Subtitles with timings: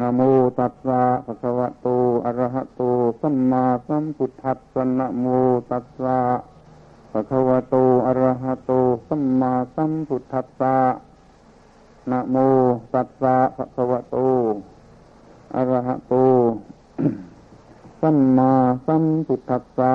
[0.00, 0.20] นะโม
[0.58, 1.88] ตัสสะภะคะวะโต
[2.24, 2.82] อะระหะโต
[3.20, 5.26] สัมมาสัมพุทธัสสะนะโม
[5.70, 6.18] ตัสสะ
[7.12, 7.76] ภะคะวะโต
[8.06, 8.72] อะระหะโต
[9.08, 10.76] สัมมาสัมพุทธัสสะ
[12.10, 12.36] นะโม
[12.94, 14.16] ตัสสะภะคะวะโต
[15.56, 16.14] อะระหะโต
[18.00, 18.52] สัมมา
[18.86, 19.94] สัมพุทธัสสะ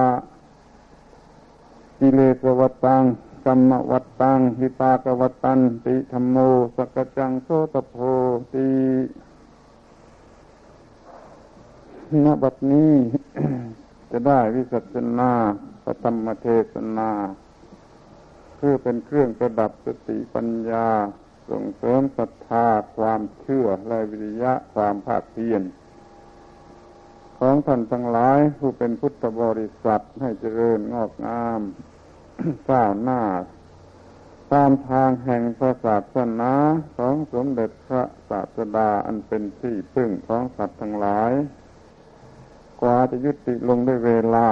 [2.00, 3.04] กิเลสวัตตัง
[3.45, 6.38] กรรมวัตตังหิตากวัตตันติธรรมโม
[6.75, 7.95] สกจังโสตโพ
[8.54, 8.70] ติ
[12.26, 12.94] ณบัดนี้
[14.12, 15.31] จะได้วิสัชนา
[15.84, 17.12] พรธรรมเทศนา
[18.58, 20.88] เพื่อเป็นเครื่องประดับสติปัญญา
[21.50, 22.67] ส่งเสริมศรัทธา
[22.98, 25.64] ความเชื่อและวิริยะความภาคเพียร
[27.40, 31.62] ของท่านทั้งหลายผู้เป็นพุทธบริษัทให้เจริญงอกงาม
[32.70, 33.22] ก้าวหน้า
[34.53, 36.53] ตามทางแห่งพระศาสนา
[36.98, 41.31] ของสมเด็จพระศาสดาอันเป็นที่พึ่งของสัตว์ทั้งหลาย
[42.81, 44.47] กว่าจะยุติลงด้วยเวลา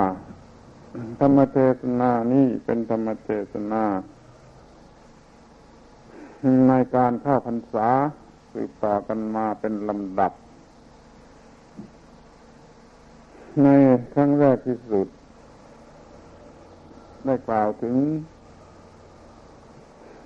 [1.20, 3.84] ธรรมเทศนานี้เป็นธรรมเทศนา
[6.68, 7.90] ในการข้าพรรษา
[8.52, 10.32] สืบต่อกันมาเป็นลำดับ
[13.64, 13.68] ใน
[14.14, 15.08] ครั้งแรกที่สุด
[17.26, 17.96] ได้กล่าวถึง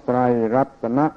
[0.06, 0.18] ไตร
[0.56, 1.08] รัตนะ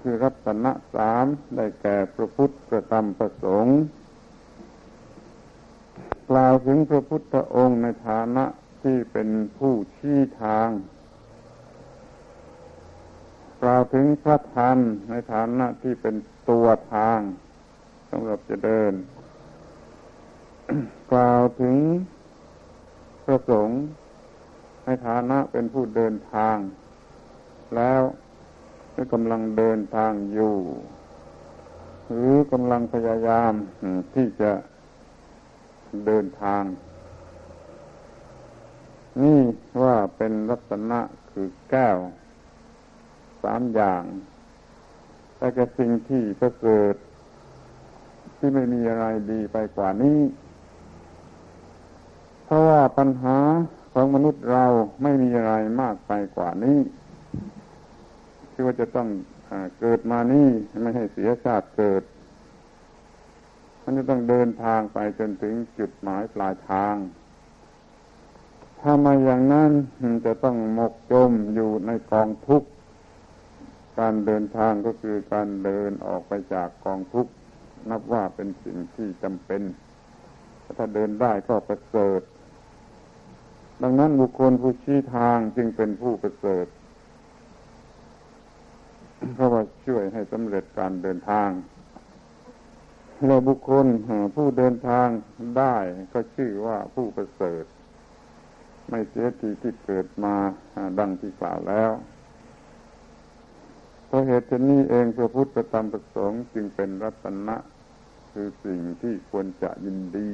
[0.00, 3.78] คือรัตนะสามได้แก่พระพุทธพระธรรมพระสงฆ์
[6.30, 8.44] กล่าวถึงพระพุทธองค์ในฐานะ
[8.82, 10.68] ที่เป็นผู้ชี้ทาง
[13.62, 14.78] กล่าวถึงพระธรรม
[15.10, 16.14] ในฐานะที่เป็น
[16.50, 17.18] ตัวทาง
[18.10, 18.92] สำหรับจะเดิน
[21.12, 21.76] กล่าวถึง
[23.24, 23.78] พระสงฆ์
[24.84, 26.56] ในฐานะเป็นผู้เดินทาง
[27.76, 28.02] แล้ว
[29.12, 30.56] กำลังเดินทางอยู่
[32.10, 33.52] หรือกำลังพยายาม
[34.14, 34.50] ที่จะ
[36.06, 36.62] เดินทาง
[39.22, 39.40] นี่
[39.82, 41.00] ว่าเป็นรัตนะ
[41.30, 41.98] คือแก้ว
[43.42, 44.02] สามอย่าง
[45.36, 46.94] แต่ก็สิ่งที่ประเสริฐ
[48.36, 50.20] ที่ไม่มีอะไรดีไปกว่านี้
[52.44, 53.38] เพราะว่าปัญหา
[53.92, 54.64] ของมนุษย์เรา
[55.02, 56.78] ไม่มีอะไรมากไปกว่านี้
[58.50, 59.08] ที่ว่าจะต้อง
[59.50, 60.48] อเกิดมานี่
[60.82, 62.02] ไม่ให้เสียชาติเกิด
[63.90, 66.94] มันจะต้องเดินทางไปจนถึงจุดหมายปลายทาง
[68.80, 69.70] ถ้ามาอย่างนั้น
[70.26, 72.68] จะต้องหมกจมอยู่ในกองทุกข์
[73.98, 77.32] การเดินทางก็คือการเดินออกไปจากกองทุกข์
[77.90, 79.62] นับว่าเป็นสิ่งที่จำเป็น
[80.78, 82.20] ถ้าเดินได้ก็ประเสริฐ
[83.82, 86.66] ดังนั้นบุคคลผู้ชี้ทางจึงเป็นผู้ประเสริฐ
[89.34, 91.50] เพราะว่าช่วยให้สำเร็จการเดินทาง
[93.26, 93.86] เราบุคคล
[94.34, 95.08] ผู้เดินทาง
[95.58, 95.76] ได้
[96.12, 97.64] ก็ชื่อว่าผู้ประเสริฐ
[98.88, 100.34] ไม่เสียทีที่เกิดมา
[100.98, 101.90] ดังที่กล่าวแล้ว
[104.06, 107.56] เพราะเหตุนี้เองพระพุทธธรรมประสงค์จึงเป็นรัตนะ
[108.32, 110.32] คือสิ่งที่ควรจะยินดี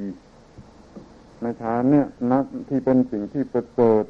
[1.43, 4.05] ในฐานเนี่ยนักที่เป็นสิ่งที่ประเสริฐ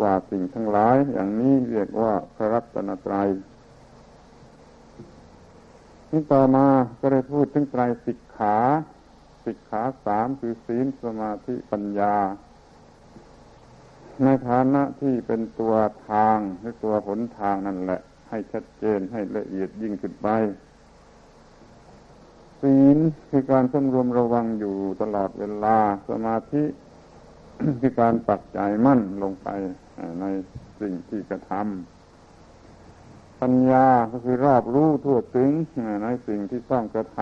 [0.00, 3.28] กว่าสิ่งทั้งหลาย อย่างนี้เรียกว่าพระรัตนตรัย
[6.16, 6.66] นี่ต่อมา
[7.00, 8.56] ก็ได้พูดถึงไตรสิกขา
[9.44, 12.14] สิกขาสามคือศีลสมาธิปัญญา
[14.24, 15.74] ในฐานะที่เป็นตัว
[16.10, 20.28] ทางหรือตัวผลทางนั่นแหละ ให้ชัดเจนให้ละเอียดยิ่งขึ้นไป
[22.60, 22.98] ศีล
[23.30, 25.78] คือการสำรวมระวังอยู่ตลอดเวลา
[26.10, 26.64] สมาธิ
[27.80, 29.48] คือการปักใจมั่นลงไป
[30.20, 30.24] ใน
[30.80, 31.93] สิ่งที่กระทำ
[33.44, 35.50] ปัญญาก็คือรอบรู้ทั่วถึง
[36.04, 37.20] ในสิ่งที่ต้องกระท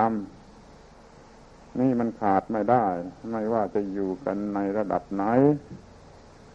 [0.89, 2.85] ำนี่มันขาดไม่ได้
[3.31, 5.25] ไม่ว่าจะอยู่กันในระดับไหน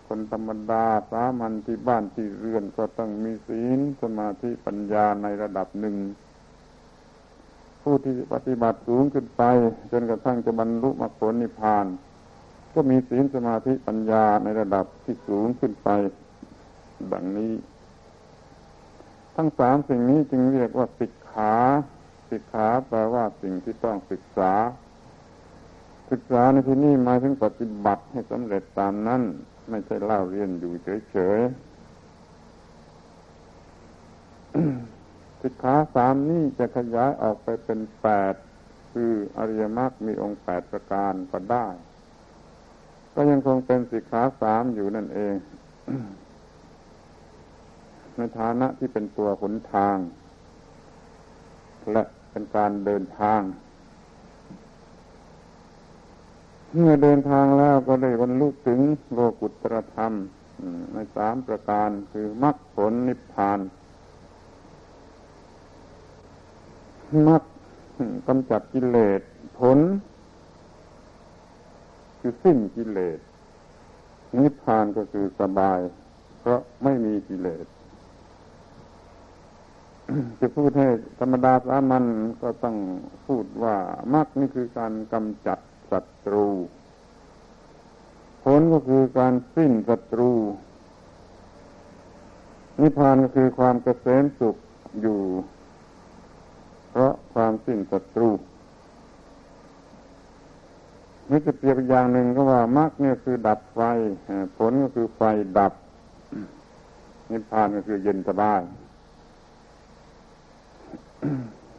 [0.08, 5.96] คนธรรมดาสามัญที่บ้านที่เรือนก็ต้องมีศีลสมาธิปัญญาในระดับหนึ่ง
[7.82, 9.44] ผู้ที่ปฏิบัติสูงขึ้นไป
[9.92, 11.86] จนกระทั่งจะบรรลุมรรคผลนิพพาน
[12.74, 15.90] ก็มีศีลสมาธิปัญญาในระดับที่สูงขึ้นไป
[17.14, 17.54] ดังนี้
[19.38, 21.56] ทั้งสามสิ่งนี้จึงเรียกว่าศิกขา
[22.30, 24.54] ศิกขาแปลว่าสิ่งที่ต้องศึกษา
[26.12, 29.22] ศึกษาในที่นี้หมายถึงปฏิบัติให้สำเร็จตามนั้น
[29.70, 30.74] ไม่ใช่เล่าเรียนอยู่
[31.12, 31.52] เฉยๆ
[35.42, 38.34] สิกขาสามนี้จะขยายออกไปเป็นแปด
[38.92, 41.68] คืออริยมรรคมีองค์แปดประการก็ได้
[43.14, 45.36] ก็ยังคงเป็นสิกขาสามอยู่นั่นเอง
[48.18, 49.98] ในฐานะที่เป็นตัวหนทาง
[51.92, 53.42] และเป็นการเดินทาง
[56.74, 58.80] เมื่อเดินทางแล้วก็ได้บรรลุถึง
[59.14, 60.14] โลกุตรธรรม
[60.94, 63.60] ในสามประการคือมรรคผลนิพพาน
[67.28, 67.44] มรรค
[68.28, 69.22] กำจัดกิเลส
[69.60, 69.80] ผล
[72.20, 73.20] คือสิ้นกิเลส
[74.44, 75.80] นิพพานก็คือสบาย
[76.40, 77.66] เพราะไม่มีกิเลส
[80.40, 80.88] จะพูดให้
[81.20, 82.04] ธรรมดาสามัญ
[82.42, 82.76] ก็ต้อง
[83.28, 83.76] พูดว่า
[84.14, 85.60] มรรคนี่คือการกำจัด
[85.92, 86.48] ศัตรู
[88.44, 90.32] ผลก็คือการสิ้นศัตรู
[92.82, 94.56] นิพพานก็คือความเกษมสุข
[95.02, 95.20] อยู่
[96.90, 98.30] เพราะความสิ้นศัตรู
[101.30, 103.80] นี่จะเปรียบอย่างหนึ่งก็ว่ามรรคเนี่ยคือดับไฟ
[104.58, 105.22] ผลก็คือไฟ
[105.58, 105.74] ดับ
[107.32, 108.62] นิพพานก็คือเย็นสบาย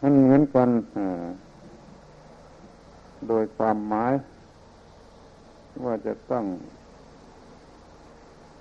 [0.02, 0.68] มันเหมือนกัน
[3.28, 4.12] โดยความหมาย
[5.84, 6.44] ว่าจะต้อง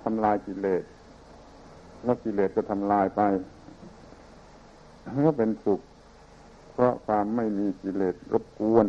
[0.02, 0.82] ทำลายกิเลส
[2.04, 3.20] แล้วกิเลสก็ทำลายไป
[5.26, 5.80] ก็เป็นสุข
[6.72, 8.86] เพราะความไม่มีกิเลสรบกวน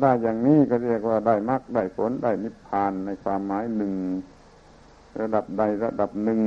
[0.00, 3.92] ได้อย่างนี้ก็เรียกว่าได้มรรคได้ผลได้นิพพานในความหมายหนึ่ง
[5.20, 6.40] ระดับใดระดับหนึ่ง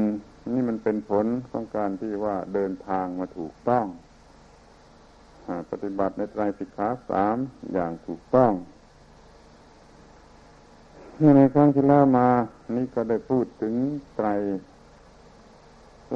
[0.54, 3.86] นี่มันเป็นผลของการที่ว่าเดินทางมาถูกต้อง
[5.72, 7.38] ปฏิบัติในไตรสิกขาสาม
[7.74, 8.52] อย่างถูกต้อง
[11.38, 12.28] ในครั้งที่แล้วมา
[12.76, 13.74] นี่ก็ได้พูดถึง
[14.16, 14.28] ไตร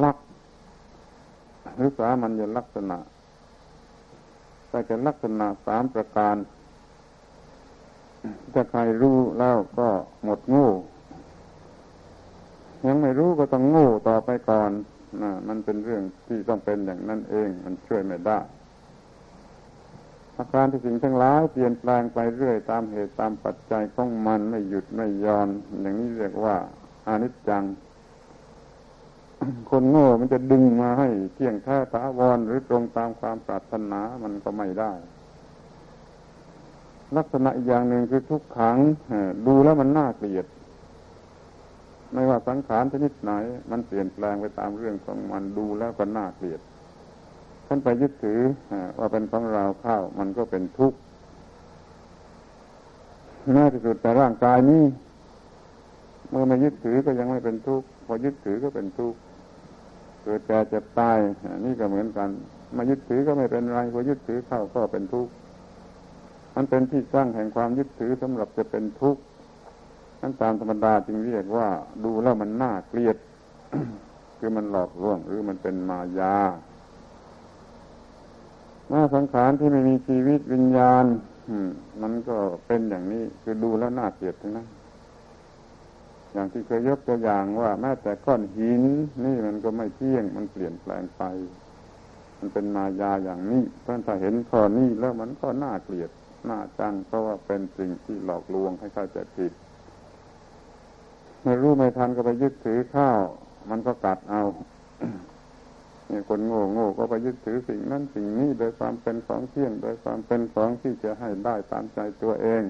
[0.04, 0.26] ลักษณ์
[1.76, 2.98] หรือสามัญลักษณะ
[4.70, 6.36] แต่แก่ลักษณะสามประการ
[8.54, 9.88] ถ้าใครรู้แล้วก็
[10.24, 10.66] หมดงู
[12.88, 14.72] ยังไม่รู้ก็ต้องงูต่อไปก่อน
[15.22, 18.40] นะมันเป็นเรื่องที่ต้องเป็นอย่างนั้นเอง มันช่วยไม่ได้
[20.38, 25.50] อาการที่สิ่งทั้งหลายเปลี่ยนแปลงไปเรื่อยตามเหตุตามปัจจัยของมันไม่หยุดไม่ย่อน
[25.82, 26.56] อย่างนี้เรียกว่า
[27.08, 27.64] อานิจจัง
[29.70, 34.92] คนโง่มันจะดึงมาให้เที่ยงแท้ถาวรหรือตรงตามความปรารถนามันก็ไม่ได้
[37.18, 38.78] ลักษณะอีกอย่างหนึ่งคือทุกขัง
[39.48, 40.46] ดูแล้วมันน่าเกลียด
[42.14, 43.32] ไม่ว่าสังขารชนิดไหน
[43.72, 46.62] มันเปลี่ยนแปลงไปตามเรื่องของมันดูแล้วก็น่าเกลียด
[47.68, 48.40] ท่านไปยึดถือ
[49.00, 50.98] ว่าเป็นของเราเข้ามันก็เป็นทุกข์
[53.54, 54.84] แม้ที่สุดแต่ร่างกายนี้
[56.30, 59.18] เมื่อไม่ยึดถือก็ยังไม่เป็นทุกข์พอยึดถือก็เป็นทุกข์
[60.24, 61.18] เกิดแก่เจ็บตาย
[61.66, 62.30] นี่ก็เหมือนกัน
[62.76, 65.32] มายึดถือก็ไม่เป็นไรพอยึดถือเข้าก็เป็นทุกข์
[66.56, 69.22] มันเป็นที่สร้างแห่งความยึดถือสำหรับจะเป็นทุกข์
[70.22, 71.68] นั้นตามธรรมดาจึงเรียกว่า
[72.04, 73.18] ดูแล้วมันน่าเกลียด
[74.38, 76.36] คือมันหลอกลวงหรือมันเป็นมายา
[78.90, 81.06] หน้าสังขารที่ไม่มีชีวิตวิญญาณ
[82.02, 82.38] มันก็
[82.68, 84.68] เป็นอย่างนี้คือดูแล้วน่าเกลียดนั้น
[86.34, 88.84] อย่างที่เคยยกตัวอย่างว่าแม้แต่ก้อนหิน
[89.26, 91.24] นี่มันก็ไม่เที่ยง มันเปลี่ยนแปลงไป
[92.40, 96.10] มันเป็นมายาอย่างนี้เพราะถ้าเห็นข้อนี้แล้วมันก็น่าเกลียด
[96.50, 99.52] น่าจังเพราะว่าเป็นสิ่งที่หลอกลวงให้เข้าใจผิด
[101.44, 103.20] ไม่รู้ไม่ทันก็ไปยึดถือข้าว
[103.70, 104.44] มันก็กัดเอา
[106.08, 112.64] เนี่ยคนโง่โง่ก็ไปยึดถือสิ่งนั้นสิ่งนี้โดยความเป็นของเที่ยงโดยความเป็นของที่จะให้ได้ตามใจตัวเอง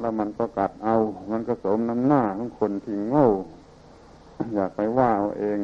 [0.00, 0.96] แล้วมันก็กัดเอา
[1.32, 3.28] มันก็สมน้ำหน้าของคนที่โง่
[4.54, 5.58] อยากไปว่าเอาเอง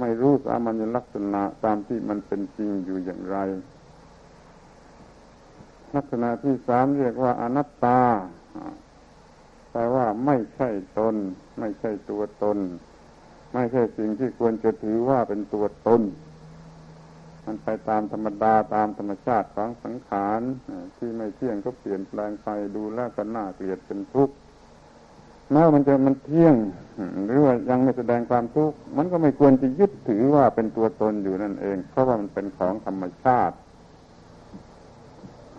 [0.00, 3.36] ไม่รู้สามัญลักษณะตามที่มันเป็นจริงอยู่อย่างไร
[5.94, 8.00] ลักษณะที่สามเรียกว่าอนัตตา
[9.76, 11.14] แปลว่าไม่ใช่ตน
[11.58, 12.58] ไม่ใช่ตัวตน
[13.54, 16.02] ไม่ใช่สิ่งที่ควรจะถือว่าเป็นตัวตน
[17.46, 20.40] มันไปตามธรรมดาตามธรรมชาติของสังขาร
[20.96, 24.34] ที่ไม่เที่ยงก็เปลี่ยนแปลงไปดูแลก็น่าเกลียดเป็นทุกข์
[25.52, 26.54] แม้มันจะมันเที่ยง
[27.26, 33.54] หรือว่ายังไม่แสดงความทุกข์มันก็ไม่ควรจะยึดถือว่าเป็นตัวตนอยู่นั่นเอง เพราะว่ามันเป็นของธรรมชาติ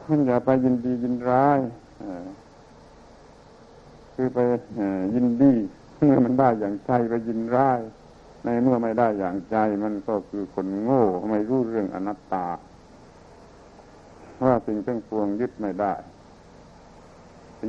[0.07, 1.59] มันอย่าไปยินดียินร้าย
[4.15, 4.39] คือไป
[5.13, 5.53] ยินดี
[5.97, 7.81] เมื่อมันได้อย่างใจไปยินร้าย
[8.45, 12.47] ในเมื่อไม่ได้อย่างใจมันก็คือคนโง่ไม่รู้เรื่องอนัตตา
[14.43, 15.93] ว่าสิ่งทั้งปวงยึดไม่ได้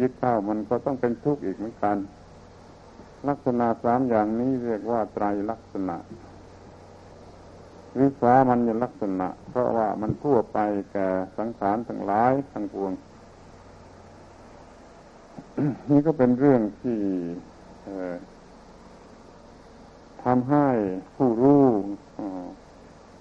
[0.03, 1.97] ยึดเข้ามันก็ต้องเป็นทุกข์อีกเหมือนกัน
[3.29, 5.97] ลักษณะสามอย่างนี้เรียกว่าไตรลักษณะ
[7.93, 10.59] หรือสามัญลักษณะ เพราะว่ามันทั่วไป
[10.93, 12.93] แก่สังขารทั้งหลายทั้งปวง
[15.91, 16.99] นี่ก็เป็นเรื่องที่
[20.25, 20.67] ทำให้
[21.17, 21.65] ผู้รู้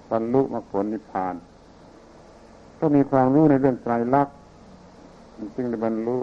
[0.08, 1.34] ไปรรลุมรรคผลนิพพาน
[2.80, 4.36] ก็มีความรู้ในเรื่องไตรลักษณ์
[5.54, 6.18] จึงได้บรรลุ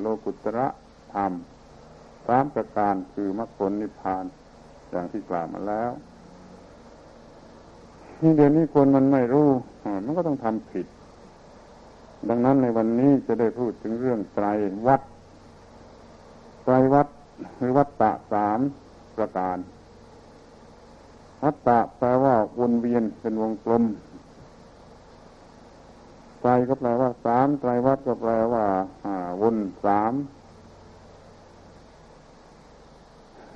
[0.00, 0.66] โลกุตระ
[1.14, 1.32] ธรรม
[2.26, 4.24] สามประการคือมรรคผลนิพพาน
[4.90, 5.90] อย่างที่กล่าวมาแล้ว
[8.22, 9.48] นี่เดี๋ยวนี้คนมันไม่รู้
[10.04, 10.86] มันก็ต้องทำผิด
[12.28, 14.46] ดังนั้นในวันนี้จะได้พูดถึงเรื่องไตร
[14.86, 15.00] วัด
[16.64, 17.06] ไตรวัด
[17.58, 18.60] หรือวัตตะสาม
[19.16, 19.58] ประการ
[21.42, 23.84] วัตตะแปลว่าวนเวียนเป็นวงกลม
[26.40, 28.64] ไตรก็แปลว่าสามไตรวัดก็แปลว่า
[29.42, 30.12] วนสาม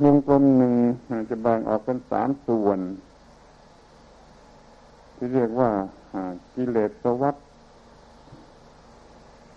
[0.04, 0.74] วงกลมหนึ่ง
[1.30, 2.80] จะแบ่งออกเป็นสามส่วน
[5.16, 5.70] ที่เรียกว่า
[6.54, 7.36] กิเลสวัฏ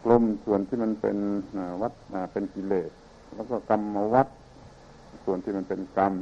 [0.03, 1.17] กลมส่วนที่มันเป็น
[1.81, 1.93] วัด
[2.31, 2.91] เป็นกิเลส
[3.35, 4.27] แล้วก็กรรมวัด
[5.23, 6.13] ส่วนที่มันเป็นกรรม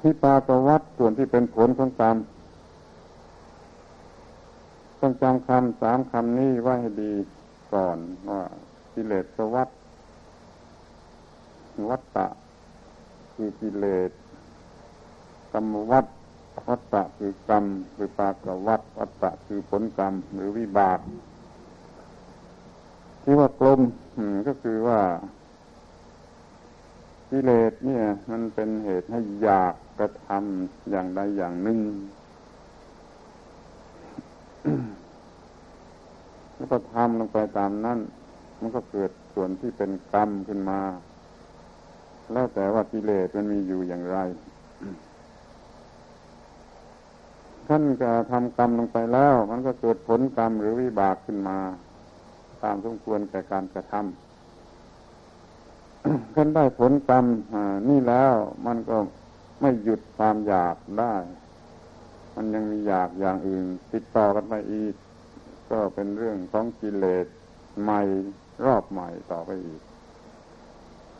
[0.00, 2.16] ที่ปาตวัดส่วนที่เป็นผลของกรรม
[5.00, 7.12] ต้องจำคำสามคำนี้ไว้ให้ดี
[7.72, 7.98] ก่อน
[8.28, 8.42] ว่า
[8.92, 9.68] กิเลสวัฏ
[11.88, 12.26] วัตตะ
[13.34, 14.10] คือกิเลส
[15.52, 16.06] กรรมวัฏ
[16.68, 20.98] วัตตะคือกรรมหรือปากวัฏวัตตะคือผลกรรมหรือวิบาก
[23.30, 23.80] ที่ว่ากลม
[24.48, 25.00] ก็คือว่า
[27.30, 31.78] กิเลสเนี่ย มันเป็นเหตุให้อยากกระทำอย่างใดอย่างหนึ่ง
[36.56, 37.98] แล้วก็ทำลงไปตามนั้น
[38.60, 40.80] มันก็เกิดส่วนที่เป็นกรรมขึ้นมา
[42.32, 44.18] แล้วแต่ว่ากิเลสมันมีอยู่อย่างไร
[47.68, 51.58] ท่านจะทำกรรมลงไปแล้ว มันก็เกิดผลกรรมหรือวิบากขึ้นมา
[52.64, 54.02] ตามสมควรแก่การกระทำ
[56.34, 57.24] ท่านได้ผลกรรม
[57.88, 58.34] นี่แล้ว
[58.66, 58.96] มันก็
[59.60, 61.14] ไม่หยุดความอยากได้
[62.34, 64.94] มันยังมีอยากอย่างอื่น ติดต่อกันไปอีก
[65.70, 67.26] ก็เป็นเรื่องของกิเลส
[67.82, 68.00] ใหม่
[68.64, 69.80] รอบใหม่ต่อไปอีก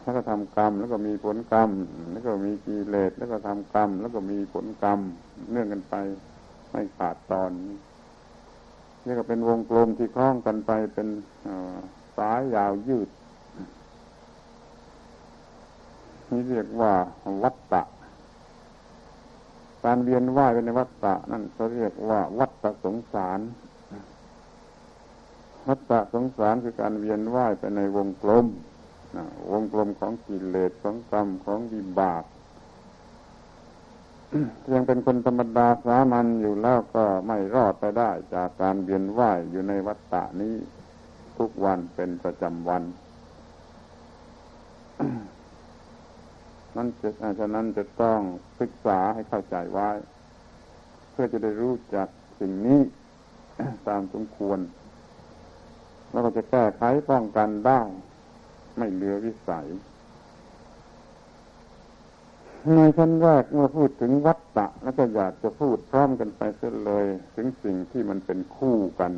[0.02, 1.70] แล้วก็ทำกรรม แล้วก็มีผลกรรม
[2.12, 4.98] แล้วก็มีกิเลสแล้วก็ทำกรรม แล้วก็มีผลกรรม
[5.50, 5.94] เนื่องกันไป
[6.70, 7.50] ไม่ขาดตอน
[9.08, 11.08] นี่ก็เป็นวงกลมที่คล้องกันไปเป็น
[12.16, 13.08] สายยาวยืด
[16.30, 16.92] นี่เรียกว่า
[17.42, 17.82] วัตตะ
[19.84, 23.40] การเวียนว่ายเป็นในวัตตะนั่นเขาเรียกว่าวัตตะสงสาร
[25.68, 28.46] วัตตะสงสารคือการเวียนว่ายไปในวงกลม
[29.50, 32.24] วงกลมของกิเลสของกรรมของวิบาก
[34.72, 40.54] ยังเป็นคนธรรมดาสามัญอยู่แล้วก็ไม่รอดไปได้จากการเวียนว่ายอยู่ในวัฏฏะนี้
[41.38, 42.82] ทุกวันเป็นประจำวัน
[46.76, 48.20] นั่นจะฉะนั้นจะต้อง
[48.60, 49.90] ศึกษาให้เข้าใจไว้
[51.10, 52.08] เพื่อจะได้รู้จัก
[52.40, 52.80] สิ่งนี้
[53.88, 54.58] ตามสมควร
[56.10, 57.80] แล้วก็จะแก้ไขป้องกันได้
[58.76, 59.66] ไม่เหลือวิสัย
[62.64, 69.12] ในชั้นแรกเมื่อพูดถึงวัตตะ แล้วก็อยากจะพูดพร้อมกันไปเสียเลย ถึงสิ่งที่มันเป็นคู่กัน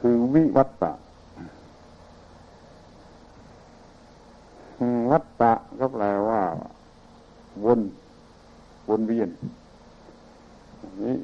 [0.00, 0.92] คือวิวัตตะ
[5.10, 6.40] วัตตะก็แปลว่า
[7.64, 7.80] วน
[8.88, 9.30] วนเวียน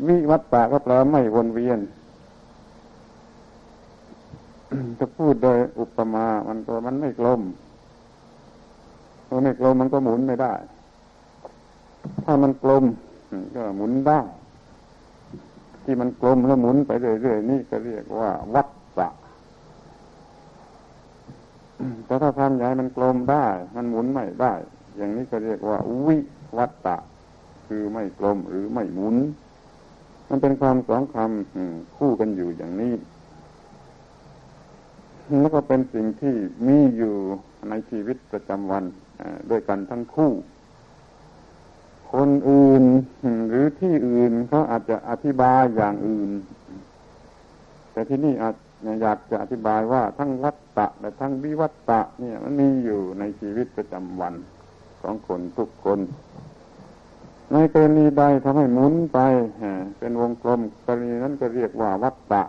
[0.07, 1.81] วิวัตตะก็แปลไม่วนเวียน
[4.99, 7.43] จะพูดโดยอุปมา มันก็มันไม่กลม
[9.35, 10.55] มันไม่กลมมันก็หมุนไม่ได้
[12.25, 12.85] ถ้ามันกลม
[13.55, 14.21] ก็หมุนได้
[15.85, 19.09] ที่มันกลมแล้วหมุนไปเรื่อยๆนี่ก็เรียกว่า วัตตะ
[22.07, 24.53] แต่ถ้าทำใหญ่มันกลมได้ มันหมุนไม่ได้
[24.97, 26.17] อย่างนี้ก็เรียกว่า วิ
[26.59, 26.97] วัตตะ
[27.67, 29.17] คือไม่กลมหรือไม่หมุน
[30.29, 32.95] มันเป็นความสองคำคู่กันอยู่อย่างนี้
[35.41, 36.35] แล้วก็เป็นสิ่งที่
[36.67, 37.15] มีอยู่
[37.69, 38.85] ในชีวิตประจำวัน
[39.51, 40.33] ด้วยกันทั้งคู่
[42.13, 42.85] คนอื่น
[43.49, 46.31] หรือที่อื่นเขาอาจจะอธิบายอย่างอื่น
[47.93, 48.55] แต่ที่นี่อาจ
[49.03, 54.35] อยากจะอธิบายว่าทั้งวัตตะและทั้งวิวัตตะเนี่ยมันมีอยู่ในชีวิตประจำวัน
[55.03, 55.99] ของคนทุกคน
[57.53, 59.19] ในกรณีใดทำให้หมุนไป
[59.99, 62.43] เป็นวงกลมกรณีนั้นก็เรียกว่าวัตตะ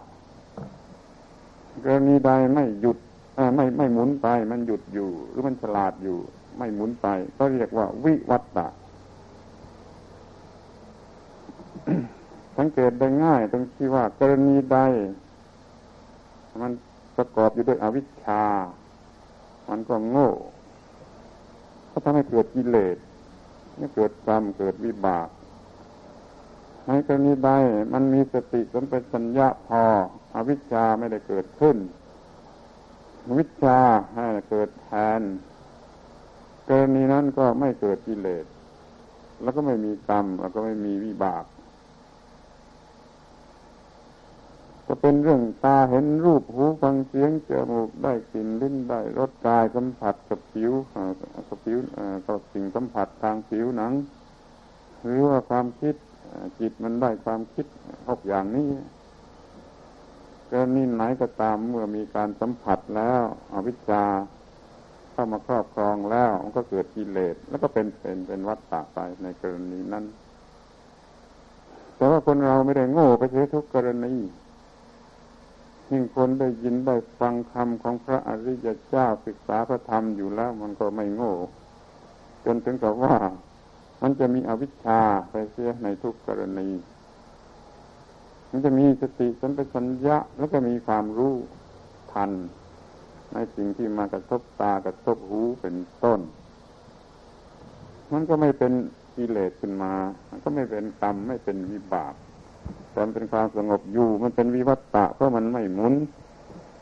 [1.84, 2.98] กรณีใดไม่หยุด
[3.56, 6.18] ไม่ไม่หมุนไป มันหยุดอยู่ หรือมันฉลาดอยู่
[6.58, 7.08] ไม่หมุนไป
[7.38, 8.68] ก็เรียกว่าวิวัตตะ
[12.58, 14.80] สังเกตได้ง่าย ตรงที่ว่ากรณีใด
[16.62, 16.72] มัน
[17.18, 18.44] ประกอบอยู่ด้วยอวิชชา
[19.70, 20.30] มันก็โง่
[21.92, 22.98] ก็ทำให้เกิดกิเลส
[23.96, 25.28] เกิดกรรมเกิดวิบาก
[26.88, 27.52] ในกรณีใด
[27.94, 29.84] มันมีสติสัมปชัญญะพอ
[30.36, 31.78] อวิชชาไม่ได้เกิดขึ้น
[33.38, 33.80] วิชา
[34.14, 35.22] ให้เกิดแทน
[36.70, 38.46] กรณีนั้นก็ไม่เกิดกิเลส
[39.42, 41.46] แล้วก็ไม่มีกรรม แล้วก็ไม่มีวิบาก
[44.88, 50.72] ก็เป็นเรื่องตาเห็นรูปหูฟังเสียงจมูกได้กลิ่นลิ้นได้รสกายสัมผัสกับผิว
[51.48, 51.78] กับผิว
[52.28, 53.94] กับสิ่งสัมผัสทางผิวหนัง
[55.04, 55.96] หรือว่าความคิด
[56.60, 57.66] จิตมันได้ความคิด
[58.10, 58.70] หกอย่างนี้
[60.50, 63.22] กรณีไหนก็ตามเมื่อมีการสัมผัสแล้ว
[63.54, 64.04] อวิชชา
[65.16, 70.06] เข้ามาครอบครองแล้ว มันก็เกิดกิเลสแล้วก็เป็นเป็นเป็นวัฏฏะไปในกรณีนั้น
[71.96, 74.14] แต่ว่าคนเราไม่ได้โง่ไปเสียทุกกรณี
[75.90, 81.34] ยิ่งคนได้ยินได้ฟังคำของพระอริยเจ้าศึกษาพระธรรมอยู่แล้ว มันก็ไม่โง่
[82.46, 83.16] จนถึงกับว่า
[84.02, 86.70] มันจะมีอวิชชาไปเสียในทุกกรณี
[88.50, 91.36] มันจะมีสติสัมปชัญญะแล้วก็มีความรู้
[92.14, 92.32] ทัน
[93.36, 96.20] ในสิ่งที่มากระทบตากระทบหูเป็นต้น
[98.12, 98.72] มันก็ไม่เป็น
[99.16, 99.94] กิเลสขึ้นมา
[100.30, 102.14] มันก็ไม่เป็นกรรมไม่เป็นวิบาก
[102.92, 105.94] แต่มันเป็นความสงบอยู่ มันเป็นวิวัตตะเพราะมันไม่หมุน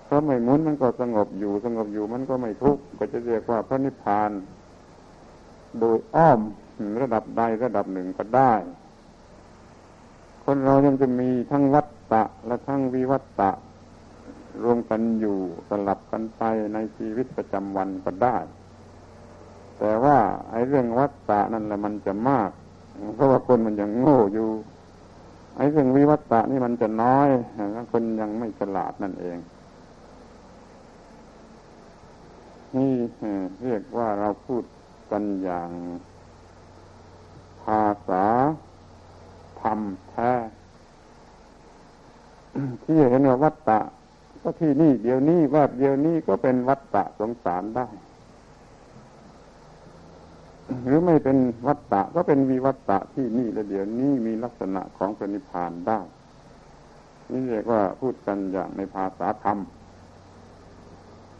[0.06, 4.32] เพราะไม่หมุนมันก็สงบอยู่ สงบอยู่มันก็ไม่ทุกข์ก็จะเรียกว่าพระนิพพาน
[5.80, 6.40] โดยอ้อม
[7.02, 8.54] ระดับใดระดับหนึ่งก็ได้
[10.46, 13.52] คนเรายังจะมีทั้งวัตตะและทั้งวิวัตตะ
[14.62, 15.38] รวมกันอยู่
[15.70, 16.42] สลับกันไป
[16.74, 18.38] ในชีวิตประจำวันก็ได้
[19.80, 20.18] แต่ว่า
[20.52, 22.50] ไอ้เรื่องวัตตะนั่นแหละมันจะมาก
[23.16, 24.50] เพราะว่าคนมันยังโง่อยู่
[25.58, 27.30] ไอ้เรื่องวิวัตะนี่มันจะน้อย
[27.76, 29.38] ถ้าคนยังไม่ฉลาดนั่นเอง
[32.76, 32.94] นี่
[33.64, 34.64] เรียกว่าเราพูด
[35.12, 35.70] กันอย่าง
[37.64, 38.26] ภาษา
[39.62, 39.80] ธรรม
[40.10, 40.32] แท้
[42.84, 43.80] ที่เห็นว่าวัตตะ
[44.44, 47.88] ก็ที่นี่เดี๋ยวนี้ว่าเดี๋ยวนี้ก็เป็นวัตตะสงสารได้
[50.86, 56.00] หรือไม่เป็นวัตตะก็เป็นวิวัตตะที่นี่และเดี๋ยวนี้มีลักษณะของพระนิพานได้
[57.32, 59.58] นี่เรียกว่าพูดกันอย่างในภาษาธรรม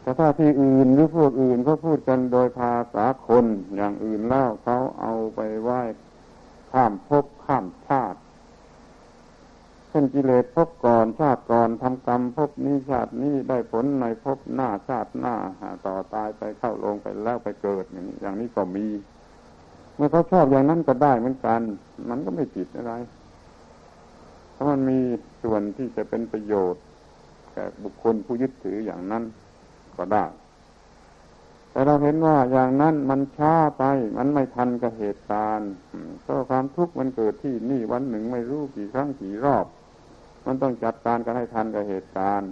[0.02, 5.82] แต่ถ้าที่อื่นหรือพวกอื่นเขาพูดกันโดยภาษาคนอย่างอื่นแล้วเขาเอาไปไหว้
[6.72, 8.20] ข้ามภพข้ามชาติ
[9.94, 15.36] ช่นกิเลสภพก่อนชาติก่อนทำกรรมภพนี้ชาตินี้ได้ผลในภพหน้าชาติหน้า
[15.86, 18.88] ต่อตายไปเข้าลงไปแล้วไปเกิดอย่างนี้อย่างนี้ก็มี
[19.96, 21.62] เมื่อเขาชอบอย่างนั้นก็ได้เหมือนกัน
[22.10, 22.94] มันก็ไม่ผิดอะไร
[24.54, 25.00] เพราะมันมี
[25.44, 26.84] ส่วนที่จะเป็นประโยชน์
[27.54, 29.24] แก่บุคคลผู้ยึดถืออย่างนั้น
[29.98, 30.26] ก็ได้
[31.72, 33.84] แต่เราเห็นว่าอย่างนั้นมันช้าไป
[34.18, 35.72] มันไม่ทันกับเหตุการณ์
[36.26, 39.66] ก็ความทุกข์มันเกิดที่นี่วันหนึ่งไม่รู้กี่ครั้งกี่รอบ
[40.46, 42.52] มันต้องจัดการกันให้ทันกับเหตุการณ์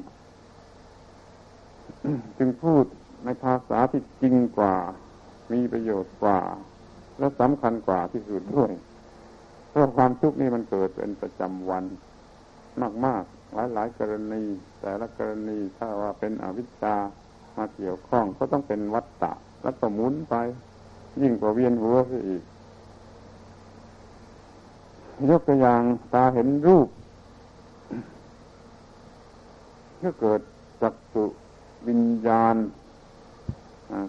[2.38, 2.84] จึงพูด
[3.26, 4.76] ในภาษาที่จริงกว่า
[5.52, 6.40] มีประโยชน์กว่า
[7.20, 8.72] และสำคัญกว่าที่สุดด้วย
[9.70, 11.86] เพราะความทุกข์นี่มันเกิดเป็นประจำวัน
[13.06, 14.44] มากๆ หลายๆกรณี
[14.82, 16.96] แต่ละกรณีถ้าว่าเป็นอวิชชา
[17.58, 20.36] มาเกี่ยวข้องก็ต้องเป็นวัฏฏะแล้วก็หมุนไป
[21.22, 22.44] ยิ่งกว่าเวียนหัวซะอีก
[25.30, 25.82] ยกตัวอย่าง
[26.14, 26.88] ตาเห็นรูป
[30.04, 30.42] ก็เกิด
[30.82, 31.26] จักสุ
[31.88, 32.56] วิญญาณ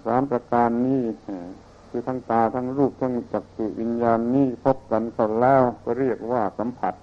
[0.07, 1.03] สามประการนี้
[1.89, 6.95] คือทั้งตาทั้งรูปทั้งจักสุวิญญาณนี้พบกันกันแล้วก็เรียกว่าสัมผัส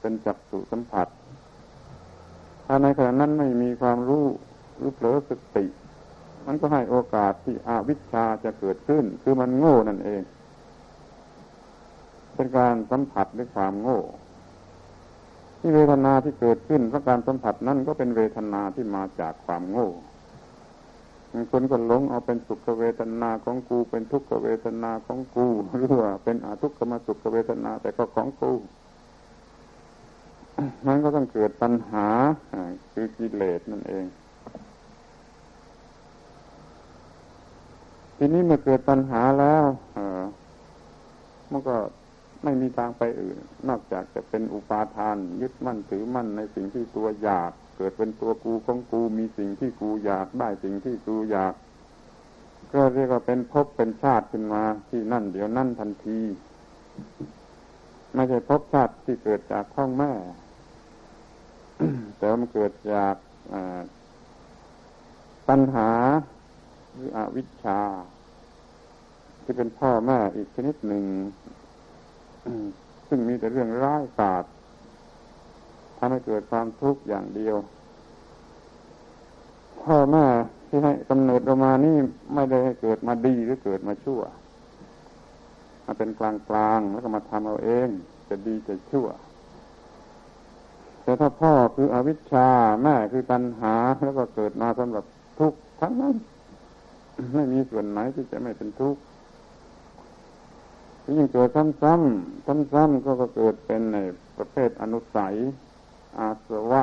[0.00, 1.08] เป็นจักสุสัมผัส
[2.66, 4.24] ถ้าในขณะนั้นไม่มีความรู้
[4.80, 5.66] รือเผลอสติ
[6.46, 10.22] มันก็ให้โอกาสที่อาวิชชาจะเกิดขึ้น คือมันโง่นั่นเอง
[12.34, 14.00] เป็นการสัมผัสด้วยความโง่
[15.64, 19.90] ที่เวทนาที่เกิดขึ้นเพราะการสัมผัสนั้นก็เป็นเวทนาที่มาจากความโง่
[21.50, 25.46] คนก็หลงเอาเป็นสุขเวทนาของกู เป็นทุกขเวทนาของกู
[25.76, 28.52] หรือว่าเป็นอาทุกขมาสุขเวทนาแต่ก็ของกู
[30.86, 32.06] มันก็ต้องเกิดปัญหา
[32.92, 34.04] คือกิเลสนั่นเอง
[38.16, 39.64] ทีนี้เมื่อเกิดปัญหาแล้ว
[41.50, 41.76] มันก็
[42.42, 43.36] ไม่มีทางไปอื่น
[43.68, 51.54] นอกจากจะเป็นอุปาทาน ยึดมั่นถือมั่นในสิ่งที่ตัวอยาก เกิดเป็นตัวกูของกูมีสิ่งที่กูอยากได้สิ่งที่กูอยาก
[52.72, 56.20] ก็เรียกว่าเป็นภพเป็นชาติขึ้นมาที่นั่นเดี๋ยวนั่นทันที
[58.14, 60.12] ไม่ใช่ภพชาติที่เกิดจากท้องแม่
[62.16, 63.14] แต่มันเกิดจาก
[65.48, 65.90] ปัญหา
[66.92, 67.80] หรืออวิชชา
[69.42, 71.04] ที่เป็นพ่อแม่อีกชนิดหนึ่ง
[73.08, 74.44] ซึ่งมีแต่เรื่องร้ายกาจ
[75.98, 77.56] ทำให้เกิดความทุกข์อย่างเดียว
[79.82, 80.26] พ่อแม่
[80.68, 81.96] ที่ให้กำเนิดเรามานี่
[82.34, 84.20] ไม่ได้ให้เกิดมาดีหรือเกิดมาชั่ว
[85.84, 87.88] มาเป็นกลางกลางแล้วก็มาทำเอาเอง
[88.28, 89.06] จะดีจะชั่ว
[91.02, 92.48] แต่ถ้าพ่อคืออวิชชา
[92.82, 93.74] แม่คือตัณหา
[94.04, 95.04] แล้วก็เกิดมาสำหรับ
[95.38, 96.16] ทุกข์ทั้งนั้น
[97.34, 99.00] ไม่มีส่วนไหนที่จะไม่เป็นทุกข์
[101.04, 103.98] ยิ่งเกิดซ้ำๆซ้ำๆก็ก็เกิดเป็นใน
[104.36, 105.34] ประเภทอนุสัย
[106.18, 106.82] อาสวะ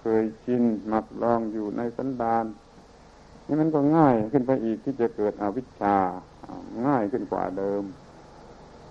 [0.00, 2.44] เคยชินหมักลองอยู่ในสันดาน
[3.46, 5.96] นี่มันก็ง่ายขึ้นไปอีกที่จะเกิดอวิชชา
[6.86, 7.82] ง่ายขึ้นกว่าเดิม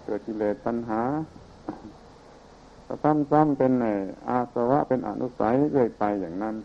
[0.06, 1.02] เกิดกิเลสปัญหา
[3.32, 3.86] ซ้ำๆเป็นใน
[4.28, 6.56] อาสวะเป็นอนุสัยเรื่อยไปอย่างนั้น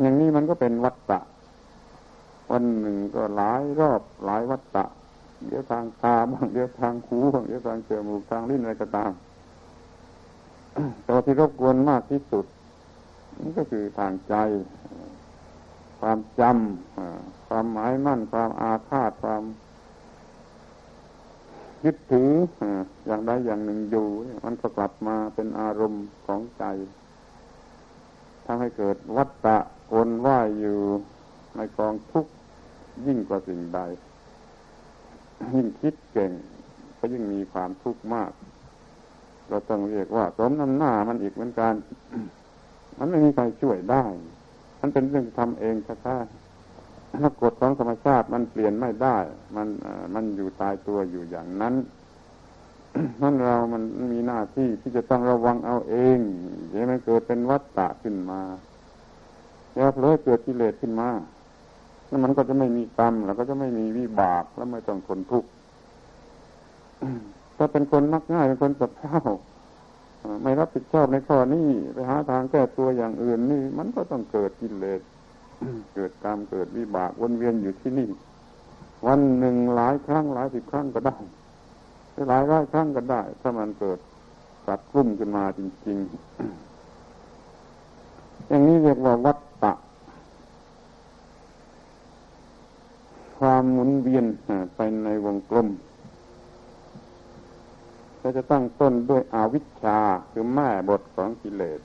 [0.00, 1.20] อย่างนี้มันก็เป็นวัตตะ
[2.52, 4.84] วันหนึ่งก็หลายรอบหลายวัตตะ
[5.48, 9.12] เดี๋ยวทางตาบ้างเดี๋ยวทางหูบ้างเดี๋ยวทางจมูกทางลิ้นอะไรก็ตาม
[11.06, 12.46] ต่ที่รบกวนมากที่สุด
[13.42, 14.34] นี่ก็คือทางใจ
[16.00, 19.42] ความจำความหมายมั่น ความอาฆาตความ
[21.84, 22.30] ยึดถือ
[23.06, 24.06] อย่างใดอย่างหนึ่งอยู่
[24.44, 26.64] มันก็กลับมาเป็นอารมณ์ของใจ
[28.44, 29.56] ทำให้เกิดวัฏฏะ
[29.94, 30.78] วนว่ายอยู่
[31.56, 32.32] ในกองทุกข์
[33.06, 33.80] ยิ่งกว่าสิ่งใด
[35.54, 36.30] ยิ่งคิดเก่ง
[36.98, 38.32] ก็ยิ่งมีความทุกข์มาก
[39.48, 41.74] เราต้องเรียกว่าสมน้ำหน้ามันอีกเหมือนกัน
[42.98, 44.04] มันไม่มีใครช่วยได้
[44.80, 46.16] มันเป็นเรื่องทำเองช้
[47.22, 49.18] ถ้ากฎของธรรมชาติมันเปลี่ยนไม่ได้
[49.56, 49.68] มัน
[50.14, 51.74] มันอยู่ตายตัวอยู่อย่างนั้น
[53.22, 56.18] นั่นเรามันมีหน้าที่ที่จะต้องระวังเอาเอง
[56.68, 58.40] อย่ามันเกิดเป็นวัฏฏะขึ้นมา
[59.74, 61.08] แล้วเพลอเกิดกิเลสขึ้นมา
[62.12, 65.48] แล้วมันก็จะไม่มีกรรม แล้วก็จะไม่มีวิบากแล้วไม่ต้องทนทุกข์
[67.56, 69.20] ถ้าเป็นคนมักง่ายเป็นคนสับเท่า
[70.42, 75.00] ไม่รับผิดชอบในข้อนี้ไปหาทางแก้ตัวอย่างอื่นนี่ มันก็ต้องเกิดกิเลส
[75.94, 78.08] เกิดกรรมเกิดวิบากวนเวียนอยู่ที่นี่
[79.06, 81.16] วันหนึ่งหลายครั้งหลายสิบครั้งก็ได้
[82.28, 83.98] หลายร้อยครั้งก็ได้ ถ้ามันเกิด
[84.66, 86.08] กัดกลุ่มขึ้นมาจริง ๆ
[88.48, 89.72] อย่างนี้เรียกว่าวัตตะ
[93.46, 94.26] ความหมุนเวียน
[94.76, 95.68] ไปในวงกลม
[98.20, 99.98] ก็จะตั้งต้นด้วยอวิชชา
[100.32, 101.80] คือแม่บทของกิเลส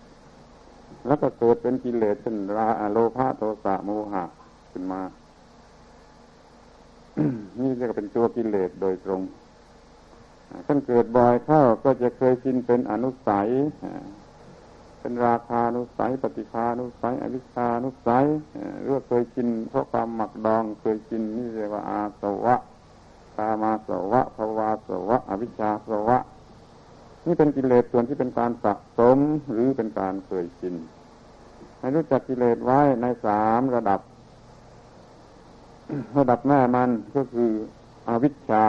[1.05, 4.23] แล้วก็เกิดเป็นกิเลสเป็นราโลภะโทสะโมหะ
[4.71, 5.01] ขึ้นมา
[7.59, 9.21] นี่เรียกเป็นตัวกิเลสโดยตรง
[10.65, 13.47] ท่านเกิดบ่อยเข้าก็จะเคยชินเป็นอนุสัย
[15.07, 18.25] เป็นราคานุสัย ปฏิภานุสัย อวิชานุสัย
[18.83, 22.55] เรื่องเคยชินเพราะความหมักดองเคยชินนี่เรียกว่าอาสวะ
[23.37, 26.17] ตามาสวะภาวาสวะ อวิชชาสวะ
[27.25, 29.17] นี่เป็นกิเลสส่วนที่เป็นการสะสม
[29.51, 30.75] หรือเป็นการเคยชิน
[31.79, 33.99] ให้รู้จักกิเลสไว้ในสามระดับ
[36.17, 37.51] ระดับแม่มันก็คือ
[38.07, 38.65] อวิชชา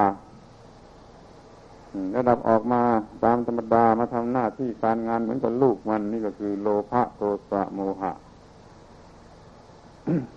[2.16, 2.82] ระดับออกมา
[3.24, 7.20] ตามธรรมดามาทำหน้าที่การงานเหมือนกับลูกมันนี่ก็คือโลภะโท
[7.50, 8.12] สะโมหะ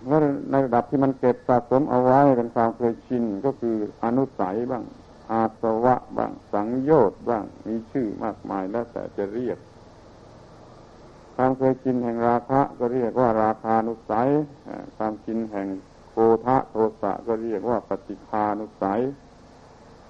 [0.06, 0.18] แล้ว
[0.50, 4.84] ในระดับที่มันเก็บสะสมเอาไว้เป็นความเคยชินก็คืออนุสัยบ้าง
[5.30, 9.58] อาสวะบ้าง สังโยชน์บ้าง มีชื่อมากมายแล้วแต่จะเรียก
[11.36, 14.28] ความเคยชินแห่งราคะก็เรียกว่าราคานุสัย
[14.96, 15.66] ความชินแห่ง
[16.10, 19.00] โคทะโทสะก็เรียกว่าปฏิคานุสัย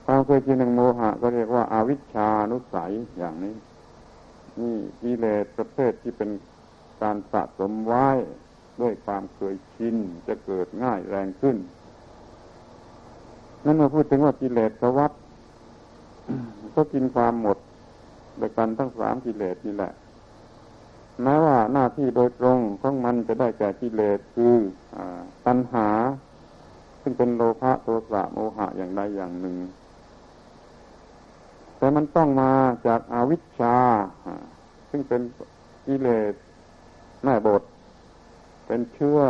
[0.05, 3.55] ความเคยชินแห่งโมหะก็เรียกว่าอาวิชชานุสัยอย่างนี้
[4.61, 6.31] นี่กิเลสประเภทที่เป็น
[7.03, 8.09] การสะสมไว้
[8.81, 9.97] ด้วยความเคยชิน
[10.29, 11.57] จะเกิดง่ายแรงขึ้น
[13.65, 15.13] นั่นมาพูดถึงว่ากิเลสสวัสด
[16.75, 17.59] ก็กินความหมด
[18.37, 19.93] โดยกันทั้งสามกิเลสนี่แหละ
[21.23, 24.55] แม้ว่าหน้าที่โดยตรงของมันจะได้แก่กิเลสคือ
[24.95, 24.97] อ
[25.47, 25.89] ตัณหา
[27.03, 29.57] ซึ่งเป็นโลภะโทสะโมหะอย่างใดอย่างหนึ่ง
[31.83, 32.53] แต่มันต้องมา
[32.87, 33.77] จากอาวิชชา
[34.91, 35.21] ซึ่งเป็น
[35.87, 36.35] กิเลส
[37.25, 37.63] แม่บท
[38.67, 39.21] เป็นเชื้อ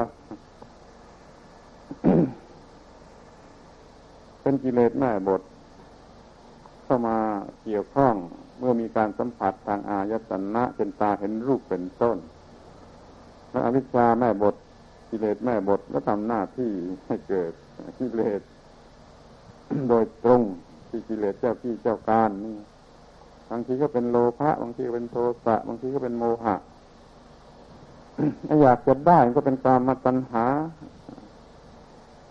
[4.42, 5.42] เป็นกิเลสแม่บท
[6.84, 7.16] เข้ามา
[7.64, 8.14] เกี่ยวข้อง
[8.58, 12.16] เมื่อมีการสัมผัสทางอายตนะเป็นตาเห็นรูปเป็นต้น
[13.50, 14.54] และอวิชชาแม่บท
[15.10, 16.70] กิเลสแม่บทก็ทำหน้าที่
[17.06, 17.52] ให้เกิด
[17.98, 18.40] กิเลส
[19.88, 20.42] โดยตรง
[20.92, 22.56] ที่กิเลสเจ้าที่เจ้าการนี่
[23.50, 26.56] บางทีก็เป็นโลภะบางทีก็เป็นโทสะบางทีก็เป็นโมหะ
[28.46, 30.44] ถ้าอยากจะได้ก็เป็นกามาตัณหา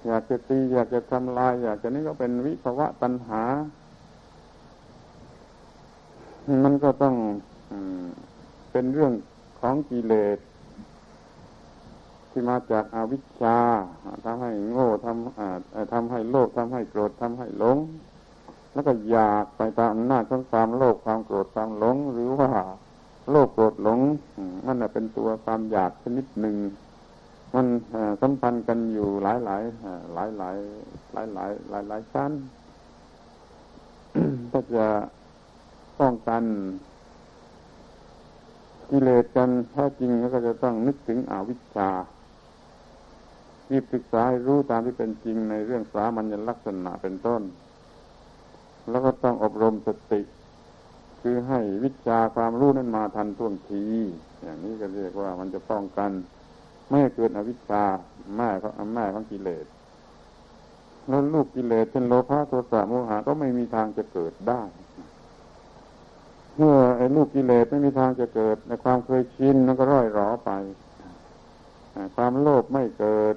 [0.08, 3.43] อยากจะตีอยากจะทำลาย อยากจะนี่ก็เป็นวิภวะตัณหา
[6.63, 7.15] มันก็ต้อง
[8.71, 9.13] เป็นเรื่อง
[9.60, 10.38] ของกิเลส
[12.30, 13.58] ที่มาจากอาวิชชา
[14.26, 17.78] ทำให้โง่ทำทำให้โลภทำให้โกรธทำให้หลง
[18.74, 22.52] แล้วก็อยากไปตามอำนาจของความโลภความโกรธความหลง หรือว่า
[23.30, 24.00] โลภโกรธหลง
[24.66, 26.56] นั่นเป็นตัวความอยากชนิดหนึ่ง
[27.54, 27.68] มัน
[28.22, 29.64] สัมพันธ์กันอยู่หลายหลาย
[30.14, 30.56] หลายหลาย
[31.14, 32.32] หลายหลายหลายหลายชั้น
[34.52, 34.86] ถ้าจะ
[36.00, 36.44] ป้องกัน
[38.90, 41.90] กิเลสกันแท้จริงก็จะต้องนึกถึงอวิชชา
[43.72, 47.42] รีบศึกษารู้ตามที่เป็นจริงในเรื่องสามัญลักษณะเป็นต้น
[48.89, 50.22] แล้วก็ต้องอบรมสติ
[51.22, 53.86] คือให้วิชาความรู้นั้นมาทันท่วงที
[54.44, 56.12] อย่างนี้ก็เรียกว่ามันจะป้องกัน
[56.88, 57.84] ไม่ให้เกิดอวิชชา
[58.38, 59.65] แม่เขาแม่ของกิเลส
[61.08, 64.62] แล้วลูกกิเลสเช่นโลภะโทสะโมหะก็ไม่มีทางจะเกิดได้
[66.58, 70.52] เมื่อไอ้ลูกกิเลสไม่มีทางจะเกิด ในความเคยชินมันก็ร่อยหรอไป
[72.15, 73.36] ความโลภไม่เกิด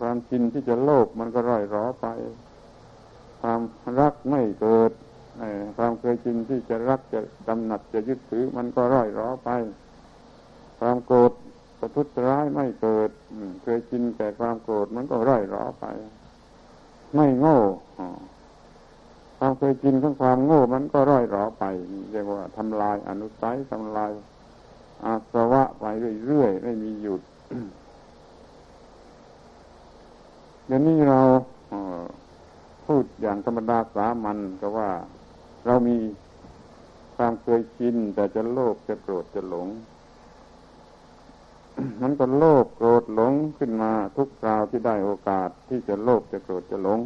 [0.00, 2.06] ความชินที่จะโลภมันก็ร่อยหรอไป
[3.40, 3.60] ความ
[4.00, 4.92] รักไม่เกิด
[5.76, 9.50] ความเคยชินที่จะรักจะกำหนัดจะยึดถือมันก็ร่อยหรอไป
[10.78, 11.32] ความโกรธ
[11.78, 13.10] ประทุษร้ายไม่เกิด
[13.62, 15.84] เคยชินแต่ความโกรธมันก็ร่อยหรอไป
[17.14, 17.58] ไม่โง่
[19.38, 21.64] ความเคยชินของความโง่มันก็ร่อยหรอไป
[22.10, 24.12] เรียกว่าทำลายอนุสัยทำลาย
[25.04, 25.84] อาสวะไป
[26.26, 27.22] เรื่อยๆไม่มีหยุด
[30.66, 31.20] เดี๋ยวนี้เรา
[32.86, 34.90] พูดอย่างธรรมดาสามัญก็ว่า
[35.66, 35.96] เรามี
[37.16, 39.68] ความเคยชินแต่จะโลภจะโกรธจะหลง
[42.02, 47.00] มันก็โลภโกรธหลงขึ้นมาทุกคราวที่ได้โอกาสที่จะโลภจะโกรธจะหลง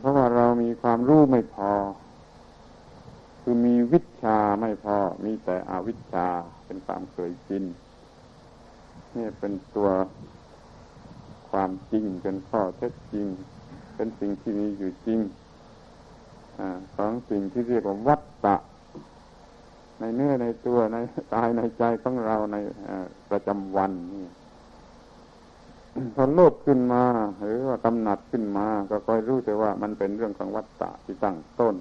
[0.00, 1.72] เพราะว่าเรามีความรู้ไม่พอ
[3.42, 6.26] คือมีวิชาไม่พอ มีแต่อวิชา
[6.66, 7.64] เป็นความเคยชิน
[9.14, 9.90] นี่เป็นตัว
[11.50, 13.26] ความจริงเป็นข้อเท็จจริง
[14.00, 15.20] เป็นสิ่งที่มีอยู่จริง
[16.58, 16.60] อ
[16.96, 18.56] ของสิ่งที่เรียกว่าวัตตะ
[20.00, 20.96] ในเนื้อในตัวใน
[21.34, 22.56] กายในใจของเราใน
[23.30, 24.24] ประจำวันนี่
[26.14, 27.04] พอโลภขึ้นมา
[27.40, 31.74] หรือว่ากำหนัดขึ้นมา ก็คอยรู้แต่ว่ามันเป็นเรื่องของวัตตะที่ตั้งต้น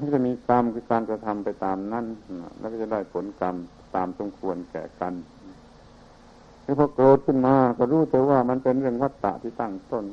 [0.00, 2.06] ก็จะมีกรรมคือการกระทำไปตามนั้น
[2.58, 3.56] แล้วก็จะได้ผลกรรม
[3.94, 5.14] ตามสมควรแก่กัน
[6.70, 10.04] แล้วพอโกรธขึ้นมา ก็รู้แต่ว่ามันเป็นเรื่องวัตตะที่ตั้งต้น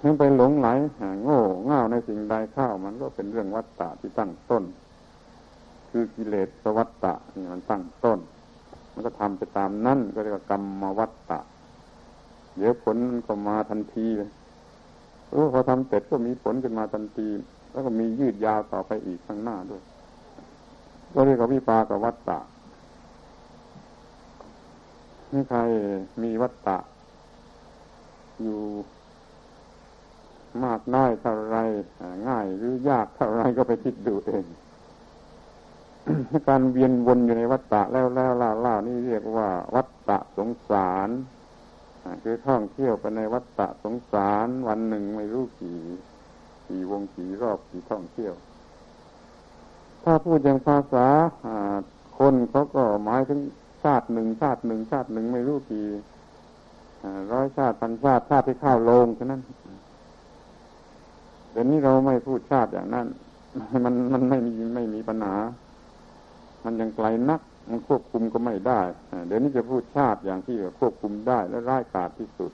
[0.00, 0.68] ถึงไปหลงไหล
[1.22, 4.64] โง่เง่าในสิ่งใดเข้ามันก็เป็นเรื่องวัตตะที่ตั้งต้น
[5.90, 8.18] คือกิเลสสวัตตะนี่มันตั้งต้น
[8.92, 11.40] มันก็ทำไปตามนั่นก็เรียกว่ากรรมวัตตะ
[12.56, 14.30] เดี๋ยวผลมันก็มาทันทีเลย
[15.30, 17.28] เออพอทำเสร็จก็มีผลขึ้นมาทันที
[17.72, 19.82] แล้วก็มียืดยาวต่อไปอีกข้างหน้าด้วย
[21.14, 22.40] ก็เรียกว่าวิปากวัตตะ
[25.32, 25.60] นี่ใคร
[26.22, 26.78] มีวัตตะ
[28.42, 28.60] อยู่
[30.64, 31.56] มากน้อยเท่าไร
[32.28, 34.44] ง่ายหรือยากเท่าไรก็ไปคิดดูเอง
[36.48, 41.08] การเวียนวนอยู่ในวัฏฏะแล้วแล้วล่าล่านี่เรียกว่า วัฏฏะสงสาร
[42.22, 45.78] คือท่องเที่ยวไปในวัฏฏะสงสารวันหนึ่งไม่รู้กี่
[46.68, 48.34] กี่วงกี่รอบกี่ท่องเที่ยว
[50.04, 51.06] ถ้าพูดอย่างภาษา
[52.18, 53.40] คนเขาก็หมายถึง
[53.84, 55.86] ชาติหนึ่งชาติหนึ่งชาติหนึ่งไม่รู้กี่
[57.32, 59.40] ร้อยชาติพันชาติชาติที่ข้าวโลงแค่นั้น
[61.52, 63.06] เดี๋ยวนี้เราไม่พูดชาติอย่างนั้น
[63.84, 65.36] มันมันไม่มีไม่มีปัญหา
[66.64, 68.80] มันยังไกลนัก มันควบคุมก็ไม่ได้
[69.26, 72.52] เดี๋ยวนี้จะพูดชาติอย่างที่ควบคุมได้และร้ายกาจที่สุด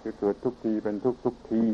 [0.00, 1.64] คือเกิดทุกทีเป็นทุกทุกที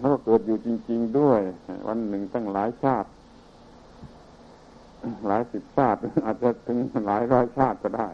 [0.00, 1.40] แล้วก็เกิดอยู่จริง ๆด้วย
[1.88, 3.08] วันหนึ่งตั้งหลายชาติ
[5.26, 8.08] หลายสิบชาติ อาจจะถึงหลายร้อยชาติก็ได้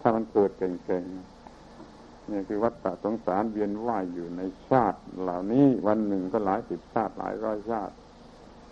[0.00, 7.94] ถ้ามันเกิดเก่งๆนี่คือวัฏฏะสงสารเวียนว่ายอยู่ในชาติ เหล่านี้วันหนึ่งก็หลายสิบชาติหลายร้อยชาติ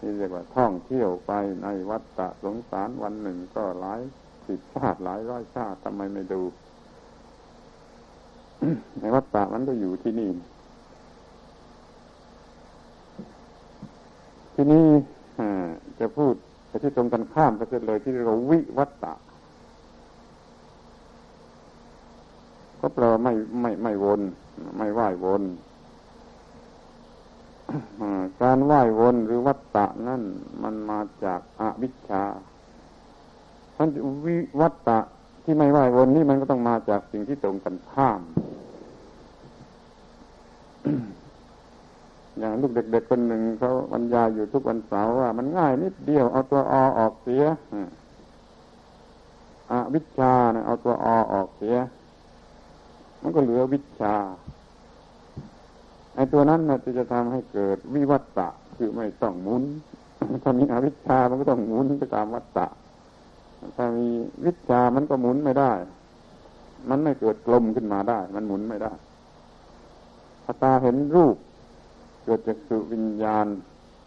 [0.01, 4.01] นี่เรียกว่าท่องเที่ยวไปในวัฏฏะสงสารวันหนึ่งก็หลาย
[4.49, 6.43] สิบชาติหลายร้อยชาติทำไมไม่ดู
[9.01, 10.31] ในวัฏฏะมันก็อยู่ที่นี่
[14.55, 14.87] ที่นี่
[16.01, 16.35] จะพูด
[16.71, 19.15] ไปที่ตรงกันข้ามไปเลยที่เราวิวัฏฏะ
[22.81, 24.21] ก็แปลว่าไม่ไม่ไม่วน
[24.77, 25.43] ไม่ไหววน
[28.43, 30.23] การไหววนหรือวัตตะนั่น
[30.63, 32.25] มันมาจากอาวิชชา
[33.77, 33.89] ท่าน
[34.27, 34.99] วิวัตตะ
[35.45, 38.21] ที่ไม่ไหววนนี่มันก็ต้องมาจากสิ่งที่ตรงกันข้าม
[42.41, 47.45] อย่างลูกเด็กๆคนหนึ่งเขาบรรยายอยู่ทุกวันเสาร์ว่า มันง่ายนิดเดียวเอาตัวอออกเสีย
[49.71, 51.77] อวิชาเนี่ยเอาตัวอออกเสีย
[53.23, 54.15] มันก็เหลือวิชา
[56.15, 59.63] ไอ้ตัวนั้นนะจะทำให้เกิดวิวัตตะคือไม่ต้องหมุน
[60.43, 62.67] ถ้ามีอวิชชามันก็ต้องหมุนไปตามวัตตะ
[63.77, 64.09] ถ้ามี
[64.47, 65.73] วิชามันก็หมุนไม่ได้
[66.89, 68.93] มันไม่เกิดกลมขึ้นมาได้ มันหมุนไม่ได้
[70.63, 71.37] ตาเห็นรูป
[72.31, 73.47] กิดจากสุวิญญาณ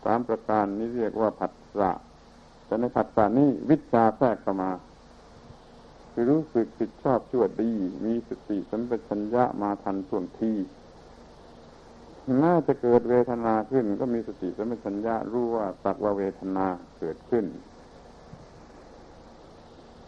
[0.04, 1.92] สามประการนี้เรียกว่าผัสสะ
[2.66, 4.72] แต่ในผัสสะนี้วิชาแทรกเข้ามา
[6.12, 7.72] คือรู้สึกผิดชอบชั่วดี
[8.06, 10.54] มีสติสัมปชัญญะมาทันท่วงที
[12.44, 16.66] น่าจะเกิดเวทนาขึ้น ก็มีสติสัมปชัญญะรู้ว่าสักว่าเวทนา
[17.00, 17.46] เกิดขึ้น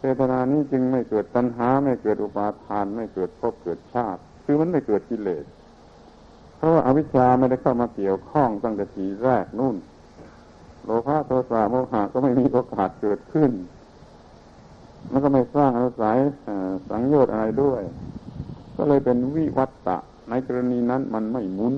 [0.00, 5.44] เวทนานี้จึงไม่เกิดตัณหา ไม่เกิดอุปาทาน ไม่เกิดภพเกิดชาติ คือมันไม่เกิดกิเลส
[6.56, 9.76] เพราะว่าอาวิชชาไม่ได้เข้ามาเกี่ยวข้องตั้งแต่ทีแรกนู่น
[10.84, 13.50] โลภะโทสะโมหะก็ไม่มีโอกาสเกิดขึ้น
[15.10, 16.16] มันก็ไม่สร้างอนุสัย
[16.88, 17.82] สังโยชน์อะไรด้วย
[18.76, 19.96] ก็เลยเป็นวิวัตตะ
[20.30, 21.74] ในกรณีนั้นมันไม่มุน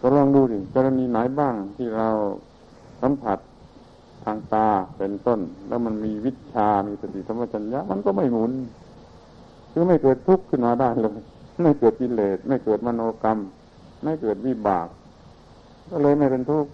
[0.00, 2.08] ก็ลองดูดิกรณีไหนบ้างที่เรา
[3.02, 3.38] สัมผัส
[4.24, 8.52] ทางตาเป็นต้น แล้วมันมีวิชามีสติธรรมจัญญะมันก็ไม่หมุน
[9.72, 11.18] คือไม่เกิดทุกข์ขึ้นมาได้เลย
[11.62, 13.38] ไม่เกิดกิเลสไม่เกิดมโนกรรม
[14.02, 14.88] ไม่เกิดวิบาก
[15.90, 16.70] ก็เลยไม่เป็นทุกข์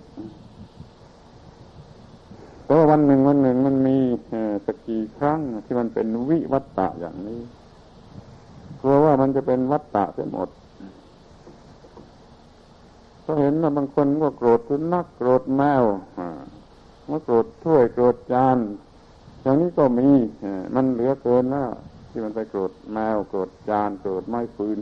[2.64, 3.96] แต่ว่าวันหนึ่งวันหนึ่งมันมี
[4.66, 7.40] สักกี่ครั้งที่มันเป็นวิวัตตะอย่างนี้
[8.80, 10.48] กลัวว่ามันจะเป็นวัตตะเสียหมด
[13.24, 15.84] ก็เห็นว่าบางคนก็โกรธสุนัขโกรธแมว
[17.10, 18.58] ว่าโกรธถ้วยโกรธจาน
[19.42, 20.08] อย่างนี้ก็มี
[20.74, 21.70] มันเหลือเกินแล้ว
[22.16, 24.78] ที่มันไปโกรธแมวโกรธจานโกรธไม้ฟืน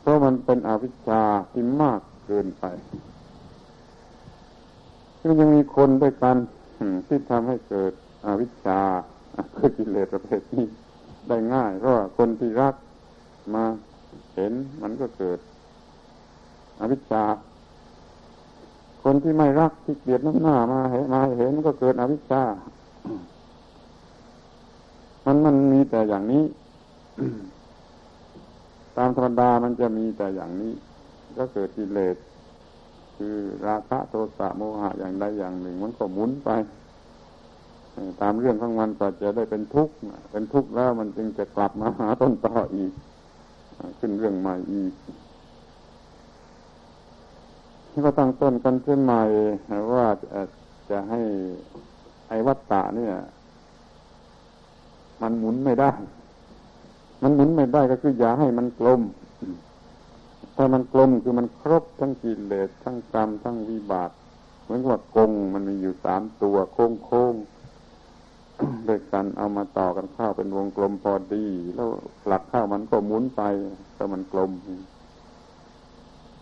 [0.00, 2.64] เพราะมันเป็นอวิชชาที่มากเกินไป
[5.20, 6.36] มันยังมีคนด้วยกัน
[7.06, 7.92] ที่ทำให้เกิด
[8.26, 8.80] อวิชชา
[9.56, 10.66] คือกิเลสประเภทนี้
[11.28, 12.74] ได้ง่าย เพราะว่าคนที่รัก
[13.54, 13.64] มา
[14.34, 15.38] เห็นมันก็เกิด
[16.80, 17.24] อวิชชา
[19.02, 22.42] คนที่ไม่รักที่เกลียดน้ำหน้ามาเห็นมาเห็นก็เกิดอวิชชา
[25.24, 26.44] มันมันมีแต่อย่างนี้
[28.96, 30.72] ตามธรรมดามันจะมีแต่อย่างนี้
[31.38, 32.16] ก็เกิดกิเลส
[33.16, 36.50] คือราคะโทสะโมหะอย่างใดอย่างหนึ่ง มันก็หมุนไป
[38.20, 39.94] ตามเรื่องของมันก็จะได้เป็นทุกข์
[40.32, 42.92] เป็นทุกข์แล้วมันจึงจะกลับมาหาต้นต่ออีก
[43.98, 44.92] ขึ้นเรื่องใหม่อีก
[48.04, 49.22] ก็ตั้งต้นกันขึ้นใหม่
[49.92, 50.06] ว่า
[50.90, 51.20] จะให้
[52.28, 53.12] ไอ้วัตตะเนี่ย
[55.22, 55.90] มันหมุนไม่ได้
[57.22, 59.00] มันหมุนไม่ได้ก็คืออย่าให้มันกลม
[60.56, 64.10] ถ้ามันกลมคือมันครบทั้งกิเลสทั้งกรรมทั้งวิบาก
[64.62, 67.34] เหมือนว่ากงมันมีอยู่สามตัวโค้งโค้ง
[68.88, 71.88] ด้วยกันเอามาต่อกันเข้าเป็นวงกลมพอดี แล้ว
[72.26, 73.42] หลักเข้ามันก็หมุนไป
[73.96, 74.50] ถ้ามันกลม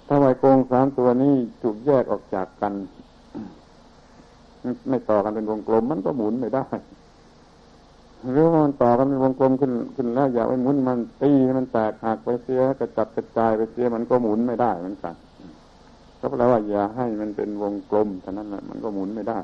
[0.07, 2.73] ถ้าไวโกงสามตัวนี้ถูกแยกออกจากกัน
[4.89, 6.67] ไม่ต่อกันเป็นวงกลมมันก็หมุนไม่ได้
[8.31, 15.15] หรือมันต่อกันเป็นวงกลมขึ้นขึ้นแล้วอย่าไปหมุนมันตีมันแตกหักไปเสียกระจัดกระจายไปเสียมันก็หมุนไม่ได้เหมือนกัน
[16.21, 19.39] ก็แปลว่าอย่าให้มันเป็นวงกลมเท่านั้นแหละมันก็หมุนไม่ได้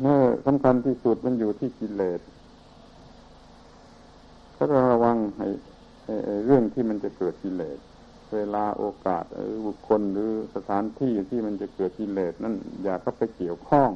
[0.00, 2.20] เมื่อสำคัญที่สุดมันอยู่ที่กิเลส
[4.56, 5.46] ก็ระวังให้
[6.44, 7.78] เรื่องที่มันจะเกิดกิเลส
[8.34, 13.90] เวลาโอกาสหรือบุคคลหรือสถานที่ที่มันจะเกิดกิเลสนั่นอย่าเข้าไปเกี่ยวข้อง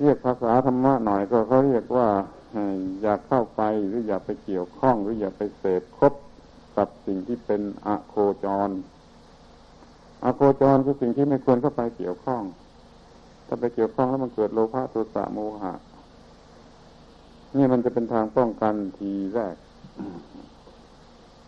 [0.00, 2.08] เรียกภาษาธรรมะหน่อยก็เขาเรียกว่า
[3.02, 6.12] อย่าเข้าไปหรืออย่าไปเกี่ยวข้องหรืออย่าไปเสพคบ
[6.76, 8.70] กับสิ่งที่เป็นอโคจร
[10.24, 12.42] อโคจรคือสิ่งที่ไม่ควรเข้าไปเกี่ยวข้อง
[13.46, 15.74] ถ้าไปเกี่ยวข้องแล้วมันเกิดโลภะโทสะโมหะ
[17.56, 19.56] นี่มันจะเป็นทางป้องกันทีแรก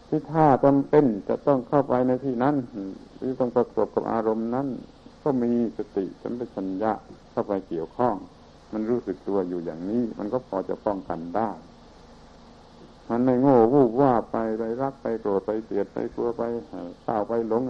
[0.08, 2.54] ที่ถ้าจำเป็นจะต้องเข้าไปในที่นั้น
[3.16, 4.66] หรือต้องประสบกับอารมณ์นั้น
[5.22, 6.92] ก็มีสติสัมปชัญญะ
[7.30, 8.14] เข้าไปเกี่ยวข้อง
[8.72, 11.50] มันรู้สึกตัวอยู่อย่างนี้ มันก็พอจะป้องกันได้
[13.10, 16.42] มันไม่โง่วูบว่าไปไปรักไปโกรธไปเกลียดไปกลัวไป
[17.02, 17.62] เศร้าไปหลง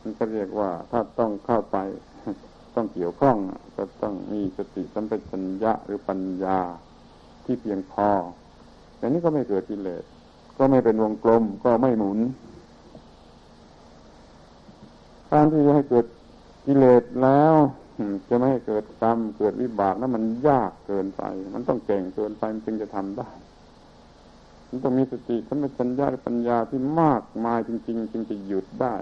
[0.00, 1.78] มันก็เรียกว่าถ้าต้องเข้าไป
[2.74, 3.36] ต้องเกี่ยวข้อง
[3.76, 6.58] ก็ต้องมีสติสัมปชัญญะหรือปัญญา
[7.44, 8.08] ที่เพียงพอ
[8.96, 10.04] แต่นี้ก็ไม่เกิดกิเลส
[10.58, 12.18] ก็ไม่เป็นวงกลมก็ไม่หมุน
[15.30, 16.06] การที่จะให้เกิด
[16.66, 17.54] กิเลสแล้ว
[18.28, 21.22] จะไม่ให้เกิดกรรมเกิดวิบากนั้นมันยากเกินไป
[21.54, 23.30] มันต้องเก่งเกินไปมันจึงจะทำได้
[24.68, 28.94] มันต้องมีสติสัมปชัญญะปัญญาที่มากมายจริง ๆ จึงจะหยุดได้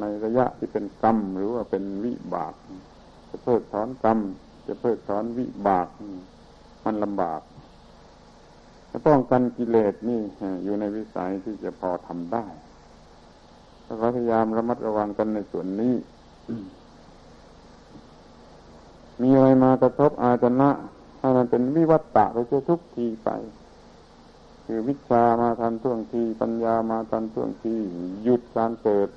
[0.00, 2.54] ในระยะที่เป็นกรรมหรือว่าเป็นวิบาก
[3.30, 4.18] จะเพิกถอนกรรม
[4.66, 5.88] จะเพิกถอนวิบาก
[6.84, 7.40] มันลำบาก
[8.90, 10.20] จะป้องกันกิเลสนี่
[10.64, 12.46] อยู่ในวิสัยที่จะพอทำได้
[13.84, 15.94] เราพยายามระมัดระวังกันในส่วนนี้
[19.20, 20.70] มีอะไรมากระทบอาจนะ
[21.18, 23.30] ให้มันเป็นวิวัตตะไปเสียทุกทีไป
[24.64, 27.74] คือวิชามาทันท่วงทีปัญญามาทันท่วงที
[28.22, 29.08] หยุดการเกิด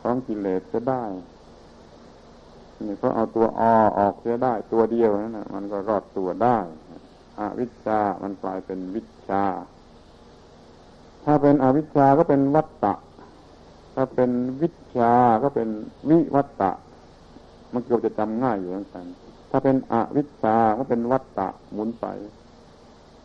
[0.00, 1.04] ของกิเลสจะได้
[2.86, 3.62] นี่เพราะเอาตัวอ
[3.98, 6.58] ออกเสียได้ตัวเดียวนั่นนะมันก็รอดตัวได้
[7.38, 9.44] อวิชชามันกลายเป็นวิชา
[11.24, 12.94] ถ้าเป็นอวิชชาก็เป็นวัตตะ
[13.94, 14.30] ถ้าเป็น
[14.62, 15.68] วิชาก็เป็น
[16.10, 16.72] วิวัตตะ
[17.72, 19.04] มันเกือบจะจำง่ายอยู่เหมือนกัน
[19.50, 22.06] ถ้าเป็นอวิชชาก็เป็นวัตตะหมุนไป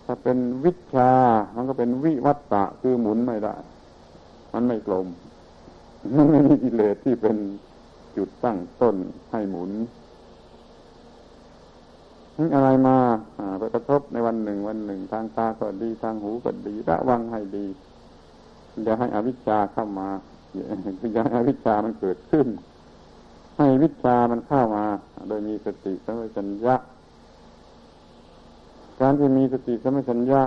[0.05, 1.11] ถ้าเป็นวิชา
[1.55, 3.55] มันก็เป็นวิวัตตะคือหมุนไม่ได้
[4.53, 5.07] มันไม่กลม
[6.15, 7.37] มันไม่มีกิเลสที่เป็น
[8.15, 8.95] จุดตั้งต้น
[9.31, 9.71] ให้หมุน
[12.55, 12.97] อะไรมา
[13.59, 17.65] ไปกระทบในวันหนึ่ง วันหนึ่ง ทางตาก็ดีทางหูก็ดีระวังให้ดี
[18.83, 20.09] อย่าให้อวิชชาเข้ามา
[20.53, 20.55] อ
[21.15, 22.47] ย่าให้อวิชชามันเกิดขึ้น
[23.57, 24.85] ให้วิชามันเข้ามา
[25.27, 26.75] โดยมีสติสัมปชัญญะ
[28.99, 30.41] การที่มีสติสัมปชัญญะ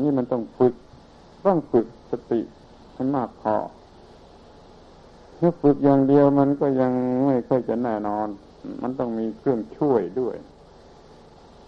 [0.00, 0.74] นี่มันต้องฝึก
[1.46, 2.40] ต้องฝึกสติ
[2.94, 3.56] ให้มากพอ
[5.38, 6.92] ถ้าฝึกอย่างเดียวมันก็ยัง
[7.26, 8.28] ไม่ค่อยจะแน่นอน
[8.82, 10.36] มันต้องมีเครื่องช่วยด้วย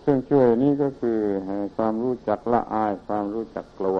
[0.00, 1.18] เครื่องช่วยนี่ก็คือ
[1.76, 3.98] ความรู้จักละอาย ความรู้จักกลัว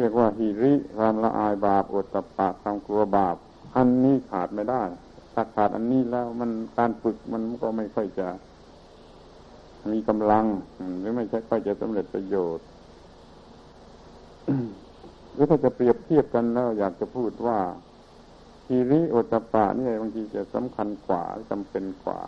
[0.00, 3.36] เรียกว่าฮิริความละอายบาปอดตปะความกลัวบาป
[3.76, 4.82] อันนี้ขาดไม่ได้
[5.34, 8.28] ถ้าขาดอันนี้แล้วมันการฝึกมันก็ไม่ค่อยจะ
[9.92, 10.44] มีกำลัง
[11.00, 12.66] หรือไม่ใช่ค่อยจะสำเร็จประโยชน์
[15.32, 17.58] หรือถ้าจะเปรียบเทียบกันแล้ว อยากจะพูดว่า
[18.66, 22.20] ทีริโอตปะนี่บางทีจะสำคัญกว่าจำเป็นกว่า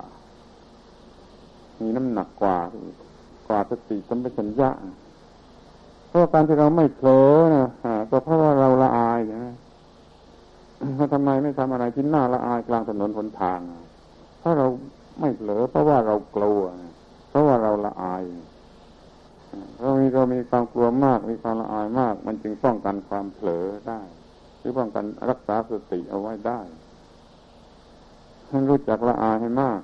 [1.80, 2.58] มีน้ำหนักกว่า
[3.48, 4.70] กว่าสติสัมปชัญญะ
[6.08, 7.66] เพราะการที่เราไม่เผลอนะ
[8.10, 9.54] ก็เพราะว่าเราละอายนะ
[10.98, 13.60] ว่าทำไมไม่ทำอะไรที่น่าละอายกลางถนนหนทาง
[14.38, 14.66] เพราะเรา
[15.20, 16.62] ไม่เผลอเพราะว่าเรากลัว
[17.28, 18.24] เพราะว่าเราละอาย
[19.80, 24.00] เรามีเรามีความกลัวมาก มีความละอายมาก มันจึงป้องกันความเผลอได้
[24.58, 26.60] หรือป้องกันรักษาสติเอาไว้ได้
[28.48, 29.80] ให้รู้จักละอายให้มาก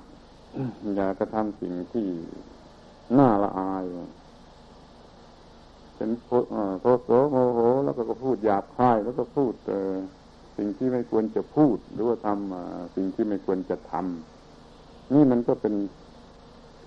[0.95, 2.07] อย่ากระทำสิ่งที่
[3.19, 3.83] น่าละอาย
[5.95, 9.93] เป็นโทโสโมโห แล้วก็พูดหยาบคายแล้วก็พูดเออ
[10.57, 15.73] สิ่งที่ไม่ควรจะพูด หรือว่าทำสิ่งที่ไม่ควรจะทำนี่มันก็เป็น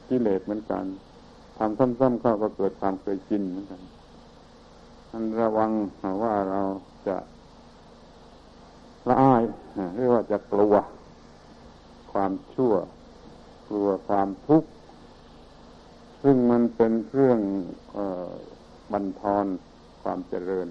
[0.09, 0.85] กิเลสเหมือนกัน
[1.59, 3.83] ทำซ้ำๆเข้าก็เกิดความเคยชินเหมือนกัน
[5.11, 5.71] อันระวัง
[6.23, 6.61] ว่าเรา
[7.09, 7.17] จะ
[9.09, 9.43] ละอาย
[9.95, 10.75] หรือว่าจะกลัว
[12.13, 12.75] ความชั่ว
[13.69, 14.69] กลัวความทุกข์
[16.23, 17.41] ซึ่งมันเป็นเครื่อง
[18.93, 19.47] บันทอน
[20.03, 20.69] ความเจริญ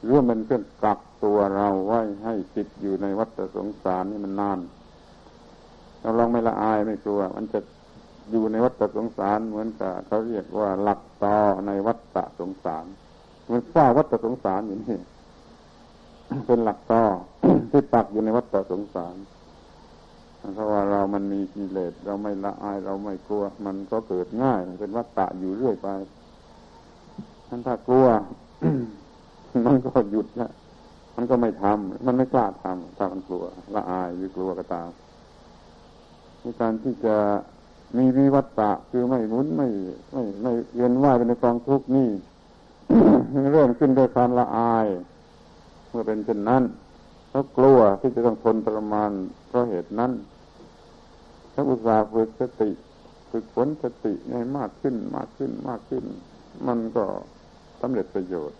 [0.00, 4.58] หรือว่ามันเครื่องกัก ตัวเราไว้ให้ติดอยู่ในวัฏสงสารนี่มันนาน
[6.00, 7.60] เราลองไม่ละอายไม่กลัว มันจะ
[8.30, 12.84] อยู่ในวัฏสงสารเหมือนกับเขาเรียกว่าหลักต่อในวัฏสงสาร
[13.50, 14.98] มันฝ้าวัฏสงสารอยู่นี่
[16.46, 17.02] เป็นหลักต่อ
[17.70, 19.16] ที่ปักอยู่ในวัฏสงสาร
[20.54, 25.88] เพราะว่าเรามันมีกิเลสเราไม่ละอายเราไม่กลัว มันก็เกิดง่ายเป็นวัฏฏะอยู่เรื่อยไป
[27.48, 28.06] ท่านถ้ากลัว
[29.66, 30.48] มันก็หยุดละ
[31.20, 33.44] มันก็ไม่ทำมันไม่กล้าทำถ้ามันกลัว
[33.74, 34.88] ละอายหรือกลัวก็ตาม
[36.40, 37.16] ในการที่จะ
[37.96, 39.68] มีวิวัตตะคือไม่หมุนไม่
[40.12, 42.08] ไม่ไม่เวียนว่ายไปในกองทุกข์นี่
[43.52, 44.86] เริ่มขึ้นด้วยความละอาย
[45.88, 46.62] เมื่อเป็นเช่นนั้น
[47.28, 49.12] เพราะกลัวที่จะต้องทนทรมาน
[49.48, 50.12] เพราะเหตุนั้น
[51.52, 52.70] ถ้าอุตส่าห์ฝึกสติ
[53.30, 56.04] ฝึกฝนสติให้มากขึ้นมากขึ้นมากขึ้น
[56.66, 57.04] มันก็
[57.80, 58.59] สำเร็จประโยชน์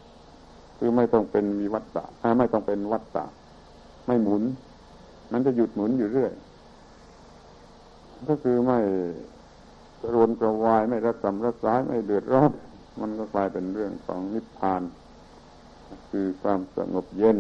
[0.83, 2.05] คือไม่ต้องเป็นวิวัตตะ
[2.39, 3.25] ไม่ต้องเป็นวัตตะ
[4.07, 4.43] ไม่หมุน
[5.33, 6.33] มันจะหยุดหมุนอยู่เรื่อย
[8.29, 8.79] ก็คือไม่
[10.13, 12.53] รวนกระวายไม่รักสำรักร้ายไม่เดือดร้อน
[13.01, 14.83] มันก็กลายเป็นเรื่องของนิพพาน
[16.11, 17.39] คือความสงบเย็น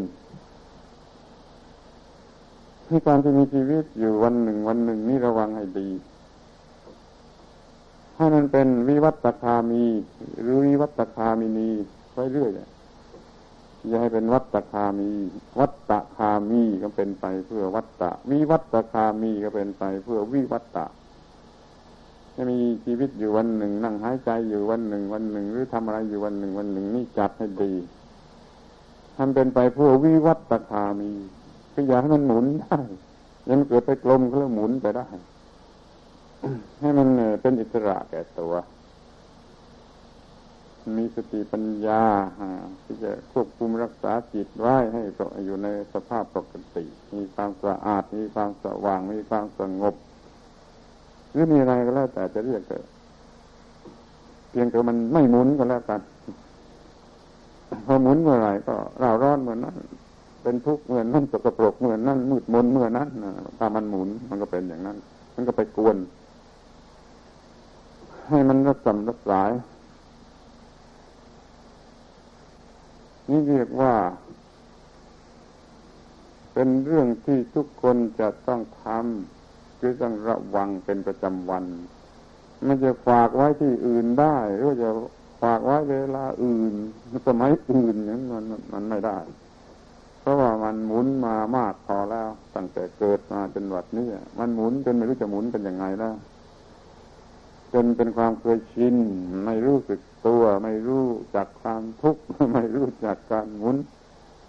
[2.86, 5.88] ที่การที่มีชีวิตอยู่วันหนึ่งวันหนึ่งนี่ระวังให้ดี
[8.16, 9.84] ถ้มันเป็นวิวัตคามี
[10.42, 11.70] หรือวิวัตคามินี
[12.12, 12.50] ไปเรื่อย
[13.88, 15.10] อย่าให้เป็นวัตตคามี
[15.60, 20.86] วัตตคามีก็เป็นไปเพื่อวัตตะวิวัตตคามีก็เป็นไปเพื่อวิวัตตะ
[22.34, 27.72] จะมีชีวิตอยู่วันหนึ่ง นั่งหายใจอยู่วันหนึ่ง วันหนึ่ง หรือทำอะไรอยู่วันหนึ่ง วันหนึ่งนี่จัดให้ดี
[29.16, 31.10] ทำเป็นไปเพื่อวิวัตคามี
[31.72, 32.78] คือย่าให้มันหมุนได้
[33.50, 35.08] ยังเกิดไปกลมก็แล้วหมุนไปได้
[36.80, 37.08] ให้มัน
[37.42, 38.52] เป็นอิสระแก่ตัว
[40.98, 42.02] มีสติปัญญา
[42.84, 45.00] ที่จะควบคุมรักษาจิตไว้ให้
[45.44, 46.84] อยู่ในสภาพปกติ
[47.14, 49.94] มีความสะอาด มีความสว่าง มีความสงบ
[51.32, 52.84] หรือมีอะไรก็แล้วแต่จะเรียกเกิด
[54.50, 56.00] เพียงแต่มันไม่หมุนก็แล้วกัน
[57.86, 59.76] พอหมุนเมื่อไหร่ก็เราร้อนเหมือนนั้น
[60.42, 63.08] เป็นทุกข์เหมือนนั่นสกปรกเหมือนนั่นมืดมนเหมือนั้น
[63.58, 64.96] ถ้ามันหมุนมันก็เป็นอย่างนั้น
[65.34, 65.96] มันก็ไปกวน
[68.28, 69.40] ให้มันรักษารักษา
[73.30, 73.94] นี่เรียกว่า
[76.52, 81.64] เป็นเรื่องที่ทุกคนจะต้องทำคือต้องระวังเป็นประจำวัน
[82.66, 84.90] มันจะฝากไว้ที่อื่นได้หรือจะ
[85.42, 86.74] ฝากไว้เวลาอื่น
[87.28, 89.18] สมัยอื่นนั้นมันมันไม่ได้
[90.20, 94.08] เพราะว่ามันหมุนมามากพอแล้ว ตั้งแต่เกิดมาจนวัดนี้
[94.38, 96.14] มันหมุนจนไม่รู้จะหมุนเป็นยังไงแล้ว
[97.72, 98.94] จนเป็นความเคยชิน
[99.44, 101.06] ไม่รู้สึก ตัวไม่รู้
[101.36, 103.76] จักความทุกข์ไม่รู้จักการหมุน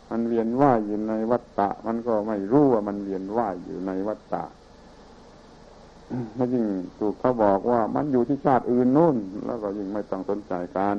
[0.10, 4.44] มันเวียนว่ายอยู่ในวัฏฏะมันก็ไม่รู้ว่ามันเวียนว่ายอยู่ในวัฏฏะ
[6.38, 6.66] ถ้ายิ่ง
[6.98, 10.98] ถูกเขาบอกว่ามันอยู่ที่ชาติอื่นนู่น แล้วก็ยิ่งไม่ต้องสนใจกัน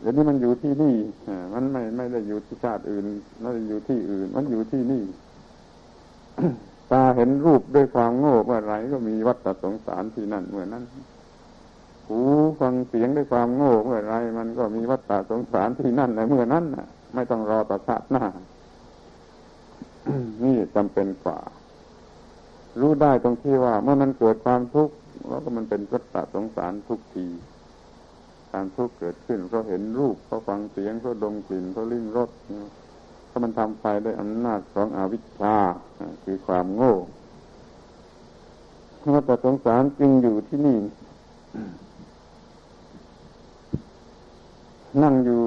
[0.00, 0.96] เดี๋ยวนี้มันอยู่ที่นี่
[1.54, 3.04] มันไม่ไม่ได้อยู่ที่ชาติอื่น
[3.40, 5.04] ไม่ได้อยู่ที่อื่น มันอยู่ที่นี่
[6.92, 10.84] ตาเห็นรูปด้วยความโง่เมื่อไรก็มีวัฏสงสารที่นั่นเมื่อนั้น
[12.12, 12.24] หู
[12.60, 18.24] ฟังเสียงด้วยความโง่เมื่อไร มันก็มีวัฏฏะสงสารที่นั่นในเมื่อนั้นนะไม่ต้องรอต่อชาติหน้า
[20.44, 21.38] นี่จำเป็นกว่า
[22.80, 24.94] รู้ได้ตรงที่ว่า เมื่อมันเกิดความทุกข์
[25.28, 27.26] แล้วก็มันเป็นวัฏฏะสงสารทุกที
[28.52, 32.30] การทุกข์เกิดขึ้นเพราะเห็นรูปเพราะฟังเสียงเพราะดมกลิ่นเพราะลิ้มรส
[33.30, 35.56] ถ้ามันทำไปด้วยอำนาจของอวิชชา
[36.24, 36.94] คือความโง่
[39.14, 40.78] วัฏฏะสงสารจึงอยู่ที่นี่
[45.02, 45.40] นั่งอยู่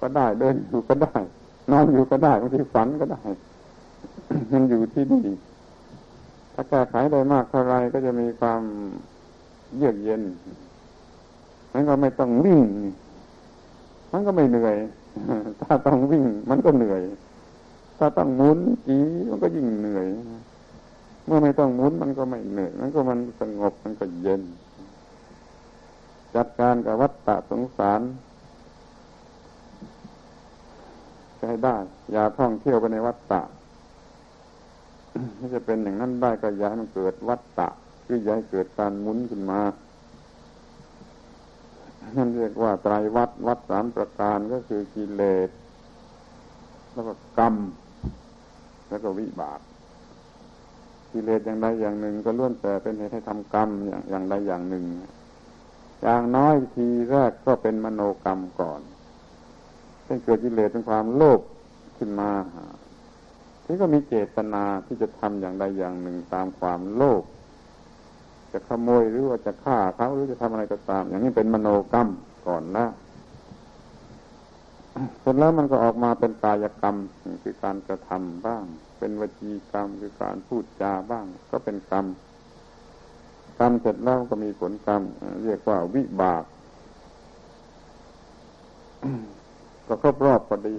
[0.00, 1.12] ก็ได้เดินอยู่ก็ได้
[1.70, 3.20] นอนอยู่ก็ได้บางทีฝันก็ได้
[4.52, 5.24] มันอยู่ที่นี่
[6.54, 8.62] ถ้าแก้ไขได้มากเท่าไรก็จะมีความ
[9.76, 10.22] เยือกเย็น
[11.72, 12.62] มันก็ไม่ต้องวิ่ง
[14.12, 14.76] มันก็ไม่เหนื่อย
[15.60, 17.02] ถ้าต้องวิ่ง มันก็เหนื่อย
[17.98, 18.98] ถ้าต้องหมุนจี
[19.30, 20.06] มันก็ยิ่งเหนื่อย
[21.26, 24.42] เมื่อไม่ต้องหมุนมันก็ไม่เหนื่อย มันก็มันสงบมันก็เย็น
[26.34, 28.00] จัดการกับวัฏฏะสงสาร
[31.44, 31.76] ใช้ได้
[32.12, 33.42] อย่าท่องเที่ยวไปในวัฏฏะ
[35.38, 37.68] ถ้าจะเป็นอย่างนั้นได้ก็อย่าให้มันเกิดวัฏฏะ
[38.06, 39.60] คืออย่าให้เกิดการหมุนขึ้นมา
[42.16, 45.50] นั่นเรียกว่าไตรวัดวัดสามประการก็คือกิเลส
[46.92, 47.54] แล้วก็กรรม
[48.88, 49.60] แล้วก็วิบาก
[51.12, 54.84] กิเลสอย่างใดอย่างหนึ่ง ก็ล้วนแต่เป็นเหตุให้ทำกรรมอย่างอย่างใดอย่างหนึ่ง
[56.02, 58.80] อย่างน้อยทีแรกก็เป็นมโนกรรมก่อน
[60.04, 61.40] เป็นเกิดกิเลสเป็นความโลภ
[61.98, 62.30] ขึ้นมา
[63.64, 67.22] ที่ก็มีเจตนาที่จะทำอย่างใดอย่างหนึ่งตามความโลภ
[68.52, 72.08] จะขโมยหรือว่าจะฆ่าเขาหรือจะทำอะไรก็ตาม อย่างนี้เป็นมโนกรรม
[72.46, 72.86] ก่อนนะ
[75.20, 76.96] เสร็จแล้วมันก็ออกมาเป็นกายกรรม
[77.42, 78.64] คือการกระทำบ้าง
[78.98, 82.06] เป็นวจีกรรมคือการพูดจาบ้าง ก็เป็นกรรม
[83.58, 85.02] กรรมเสร็จแล้วก็มีผลกรรม
[85.44, 86.44] เรียกว่าวิบาก
[89.86, 90.76] ก็ครบรอบพอดี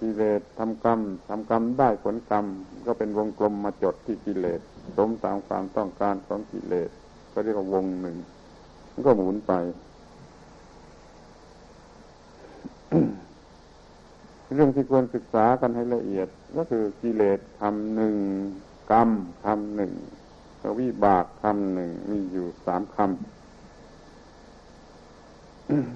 [0.00, 2.44] กิเลสทำกรรมทำกรรมได้ผลกรรม
[2.86, 4.60] ก็เป็นวงกลมมาจดที่กิเลส
[4.96, 6.90] สมตามความต้องการของกิเลส
[7.32, 8.16] ก็เรียกว่าวงหนึ่ง
[8.92, 9.52] มันก็หมุนไป
[14.54, 18.14] เรื่องที่ควรศึกษากันให้ละเอียด ก็คือกิเลสคำหนึ่ง
[18.92, 19.10] กรรม
[19.44, 19.92] คำหนึ่ง
[20.80, 23.39] วิบากคำหนึ่งมีอยู่สามคำ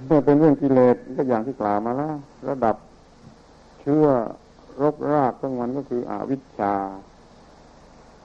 [0.07, 2.15] เมื่อเป็นเรื่องกิเลสก็อย่างที่กล่าวมาแล้ว
[2.49, 2.77] ระดับ
[3.81, 4.07] เชื่อ
[4.83, 6.75] รกรากของมันก็คืออวิชชา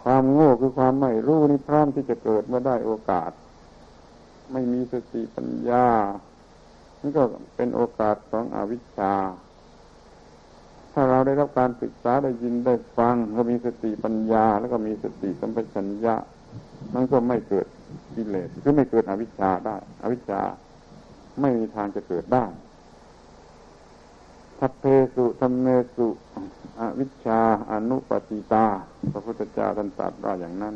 [0.03, 3.31] ความโง่คือความไม่รู้นี่พร้อมที่จะเกิดเมื่อได้โอกาส
[4.51, 5.87] ไม่มีสติปัญญา
[7.01, 7.23] นี่ก็
[7.55, 9.13] เป็นโอกาสของอวิชชา
[10.93, 16.15] ถ้าเราได้รับการศึกษาได้ยินได้ฟัง ก็มีสติปัญญา แล้วก็มีสติสัมปชัญญะ
[16.93, 17.67] มันก็ไม่เกิด
[18.15, 20.41] กิเลสคือไม่เกิดอวิชชาได้ อวิชชา
[21.41, 22.45] ไม่มีทางจะเกิดได้
[24.59, 24.85] ทัพเพ
[25.15, 26.07] สุธรรมเมสุ
[26.79, 27.39] อวิชชา
[27.71, 28.67] อนุปติตา
[29.11, 30.75] พระพุทธเจ้าท่านตรัสว่าอย่างนั้น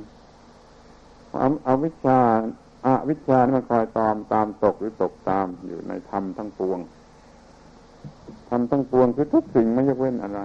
[1.67, 2.19] อวิชชา
[2.85, 6.79] อาวิชชานี่มันคอยตามตามตกหรือตกตามอยู่ในธรรมทั้งปวง
[8.49, 10.39] ธรรมทั้งปวงคือทุกสิ่งไม่ยกเว้นอะไร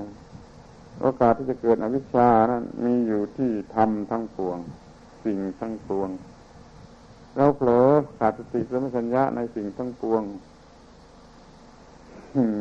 [1.01, 4.59] โอกาสที่จะเกิดอวิชชานั้นมีอยู่ที่ธรรมทั้งปวง
[5.25, 6.09] สิ่งทั้งปวง
[7.41, 7.87] เราเผลอ
[8.19, 10.23] ขาดสติสมัชัญญะในสิ่งทั้งปวง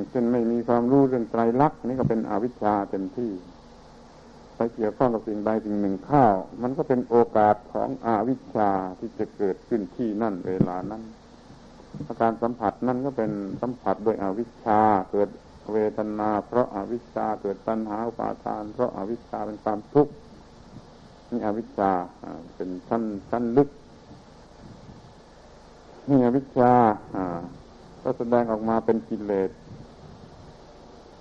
[0.09, 3.31] เช่นไม่มีความรู้เรื่องไตรลักษณ์นี่ก็เป็นอวิชชาเต็มที่
[4.55, 6.25] ไปเกี่ยวข้องกับสิ่งใดสิ่งหนึ่งเข้า
[6.61, 8.69] มันก็เป็นโอกาสของอวิชชา
[8.99, 11.03] ที่จะเกิดขึ้นที่นั่นเวลานั้น
[12.07, 15.29] อาการสัมผัสนั่นก็เป็นสัมผัสโดยอวิชชาเกิด
[15.73, 20.13] เวทนา เพราะอาวิชชาเกิดตัณหาปาทาน เพราะอาวิชชาเป็นความทุกข์
[21.31, 21.91] นี่อวิชชา
[22.55, 23.69] เป็นชั้นชั้นลึก
[26.09, 26.73] นี่อวิชชา
[28.03, 29.49] ก็แสดงออกมาเป็นกิเลส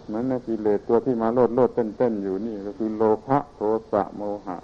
[0.07, 3.61] เหมือนในกิเลสตัวที่มาโลดโลดเต้นเต้นอยู่นี่ ก็คือโลภะโท
[3.93, 4.59] สะโมหะ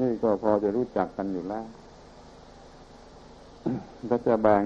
[0.00, 1.66] นี่ก็พอจะรู้จักกันอยู่แล้ว
[4.08, 4.62] ถ้าจะแบ่ง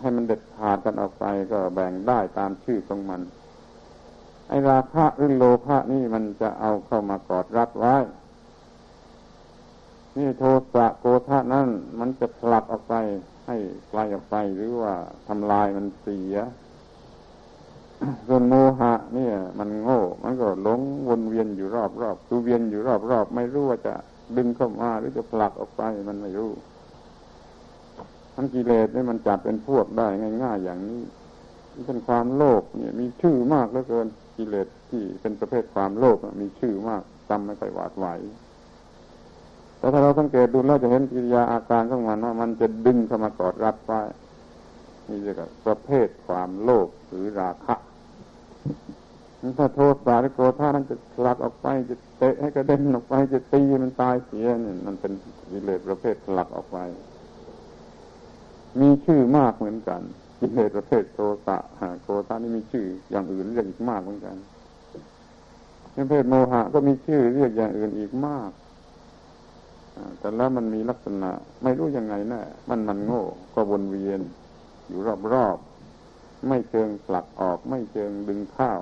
[0.00, 3.20] ให้มันเด็ดขาดกันออกไปก็แบ่งได้ตามชื่อของมัน
[4.48, 7.96] ไอราคะหรือโลภะนี่มันจะเอาเข้ามากอดรัดไว้
[10.18, 10.44] นี่โท
[10.74, 12.94] สะโกธานั่นมันจะผลักออกไป
[13.46, 13.56] ให้
[13.88, 14.94] ไกลออกไปหรือว่า
[15.28, 16.36] ทำลายมันเสีย
[18.26, 23.94] ส่วนโมหะ เนี่ย มันโง่ มันก็หลงวนเวียนอยู่รอบรอบคือเวียนอยู่รอบรอบไม่รู้ว่าจะ
[24.36, 26.50] ดึงเข้ามาหรือจะผลักออกไปมันไม่รู้
[28.34, 30.08] ทั้งกิเลสเนี่ยมันจับเป็นพวกได้
[30.42, 31.00] ง่ายๆอย่างนี้
[31.86, 34.06] เป็นความโลภเนี่ย มีชื่อมากเหลือเกิน
[34.36, 38.06] กิเลสที่เป็นประเภทความโลภมีชื่อมากจำไม่ค่อยหวาดไหว
[39.78, 44.00] แต่ถ้าเราสังเกตดูแล้วจะเห็นกิริยาอาการของมันว่ามันจะดึงเข้ามากอดรัดไว้
[45.08, 47.76] นี่เรียกว่าประเภทความโลภหรือราคะ
[49.58, 55.12] ถ้าโทษสาหรือโกรธานั้นจะผลักออกไปจะเตะให้กระเด็นออกไปจะตีมันตายเสียเนี่ยมันเป็น
[55.50, 56.78] กิเลสประเภทผลักออกไป
[58.80, 60.00] มีชื่อมากเหมือนกัน
[60.40, 61.56] กิเลสประเภทโทสะ
[62.02, 64.36] โกรธานี่มีชื่ออย่างอื่นเรียกอีกมากเหมือนกัน
[65.96, 68.50] ประเภทโมหะก็มีชื่อเรียกอย่างอื่นอีกมาก
[70.18, 71.30] แต่แล้วมันมีลักษณะ
[71.62, 73.24] ไม่รู้ยังไงแน่มันมันโง่
[73.54, 74.20] ก็วนเวียน
[74.88, 75.00] อยู่
[75.32, 78.78] รอบๆไม่เชิงผลักออก ไม่เชิงดึงข้าว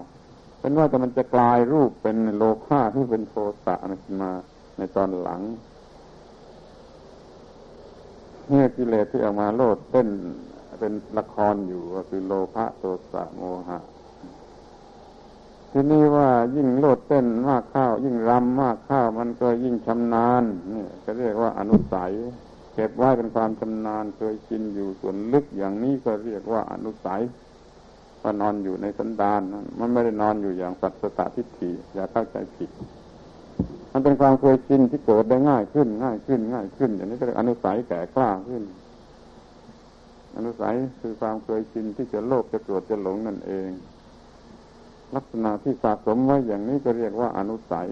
[0.60, 4.32] เป็นว่าแต่มันจะกลายรูปเป็นโลภะที่เป็นโทสะขึ้นมา
[4.78, 5.40] ในตอนหลัง
[8.48, 10.08] เนี่ยกิเลสที่ออกมาโลดเต้น
[10.80, 13.78] เป็นละครอยู่ก็คือโลภะโทสะโมหะ
[15.78, 22.12] ทีนี้ว่ายิ่งโลดเต้นมากข้าว ยิ่งรำมากข้าวมันก็ยิ่งชำนาญนี่ก็เรียกว่าอนุสัย
[22.74, 27.20] เก็บไว้เป็นความชำนาญเคยชินอยู่ส่วนลึกอย่างนี้ก็เรียกว่าอนุสัย
[28.22, 29.40] ก็นอนอยู่ในสันดาน
[29.78, 32.70] มันไม่ได้นอนอยู่อย่างสัตสตทิฏฐิอย่าเข้าใจผิด
[33.92, 38.62] มันเป็นความเคยชินที่เกิดได้ง่ายขึ้น ง่ายขึ้น ง่ายขึ้น อย่างนี้ก็เรียกอนุสัยแก่กล้าขึ้น
[40.36, 43.70] อนุสัยคือความเคยชินที่จะโลภจะโกรธจะหลงนั่นเอง
[45.14, 47.88] ลักษณะที่สะสมไว้อย่างนี้ก็เรียกว่าอนุสัย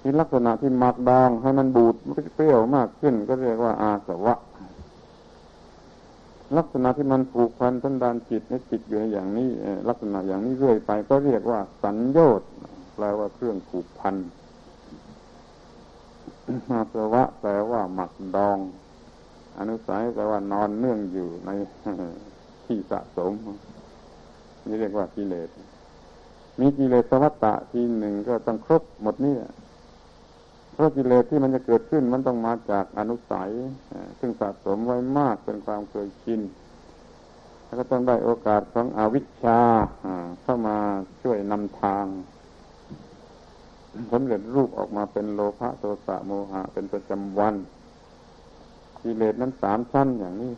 [0.00, 1.94] ที่ลักษณะที่หมักดองให้มันบูด
[2.34, 4.34] เปรี้ยวมากขึ้น ก็เรียกว่าอาสวะ
[6.56, 9.50] ลักษณะที่มันผูกพันทันดานจิตให้จิตอยู่ในอย่างนี้
[9.88, 12.48] ลักษณะอย่างนี้เรื่อยไป ก็เรียกว่า สัญญต์
[12.94, 14.16] แปลว่าเครื่องผูกพัน
[16.70, 18.58] มาสวะแปลว่าหมักดอง
[19.58, 21.50] อนุสัยแปลว่านอนเนื่องอยู่ใน
[22.66, 23.32] ที่สะสม
[24.66, 25.48] นี่เรียกว่ากิเลส
[26.60, 29.36] มีกิเลสสวัตตะทีหนึ่งก็ต้องครบหมดนี่
[30.72, 33.50] เพราะกิเลสที่มันจะเกิดขึ้นมันต้องมาจากอนุสัย
[34.18, 36.40] ซึ่งสะสมไว้มากเป็นความเคยชิน
[37.64, 39.60] แล้วก็ต้องได้โอกาสของอวิชชา
[40.42, 40.76] เข้ามา
[41.22, 42.06] ช่วยนำทาง
[44.12, 47.54] สำเร็จรูปออกมาเป็นโลภะโทสะโมหะ เป็นประจำวัน
[49.02, 50.52] กิเลสนั้นสามชั้นอย่างนี้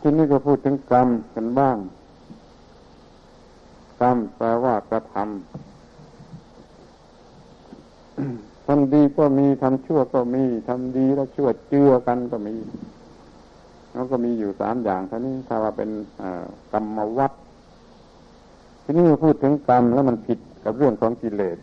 [0.00, 1.76] ที่นี่ก็พูดถึงกรรมกันบ้าง
[4.02, 5.24] รรมแปลว่ากระทำ
[8.66, 12.54] ทำดีก็มีทำชั่วก็มีทำดีแล้วชั่วเจือกันก็มี
[13.92, 15.90] แล้วก็มีอยู่สามอย่างท่านี้ถ้าว่าเป็น
[16.72, 17.32] กรรมวัด
[18.84, 21.58] ทีนี้พูดถึงกรรมแล้วมันผิดกับเรื่องของกิเลส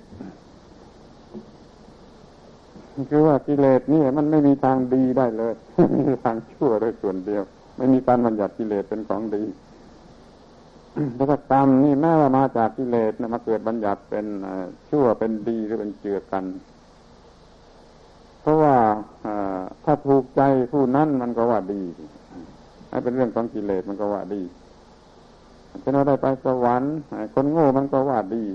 [3.09, 5.53] คือว่ากิเลสนี่มันไม่มีทางดีได้เลย
[5.95, 7.43] มีทางชั่วเลยส่วนเดียว
[7.77, 9.43] ไม่มีการบัญญัติกิเลสเป็นของดี
[11.17, 14.25] แล้วก็กรรมนี่แม้ว่ามาจากกิเลสนะมาเกิดบัญญัติเป็น
[14.89, 16.45] ชั่วเป็นดีหรือเป็นเจือกัน
[18.41, 18.75] เพราะว่า
[19.83, 20.41] ถ้าถูกใจ
[20.71, 21.81] ผู้นั้นมันก็ว่าดี
[22.89, 24.41] ให้เป็นเรื่องของกิเลสมันก็ว่าดี
[25.81, 26.93] เช่นว่าได้ไปสวรรค์
[27.33, 28.45] คนโง่มันก็ว่าดี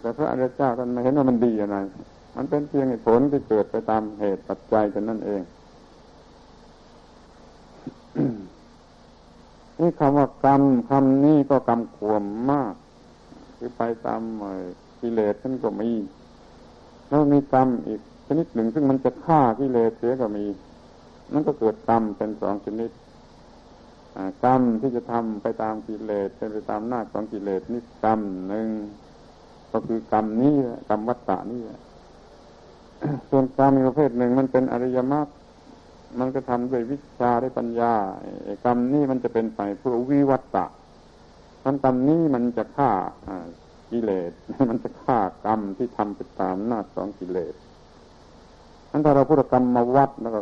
[0.00, 1.78] แต่พระอริยเจ้าท่านไม่เห็นว่ามันดีอะไร
[2.36, 5.40] มันเป็นเพียงผลที่เกิดไปตามเหตุปัจจัยกันนั่นเอง
[9.80, 12.74] นี่คำว่ากรรมคำนี้ก็กรรมขวมมาก
[13.56, 14.22] คือไปตาม
[15.00, 15.90] กิเลสท่านก็มี
[17.08, 20.44] แล้วมีกรรมอีกชนิดหนึ่ง ซึ่งมันจะฆ่ากิเลสเสียก็มี
[21.32, 22.90] นั่นก็เกิดกรรมเป็นสองชนิด
[24.44, 28.68] กรรมที่จะทำไปตามกิเลสเป็นไปตามหน้าของกิเลสนี่กรรมหนึ่ง
[29.72, 30.54] ก็คือกรรมนี้
[30.88, 31.60] กรรมวัตตะนี่
[33.30, 35.26] ส่วนกรรมอีกประเภทหนึ่งมันเป็นอริยมรรค
[36.18, 37.92] มันก็ทำด้วยวิชาด้วยปัญญา
[38.64, 40.66] กรรมนี้มันจะเป็นไปเพื่อวิวัตตะ
[41.64, 42.90] มันกรรมนี้มันจะฆ่า
[43.90, 44.32] กิเลส
[44.70, 47.54] มันจะฆ่ากรรมที่ทำไปตามหน้าของกิเลส
[48.90, 50.40] นั้นถ้าเราพูดกรรมมาวัดแล้วก็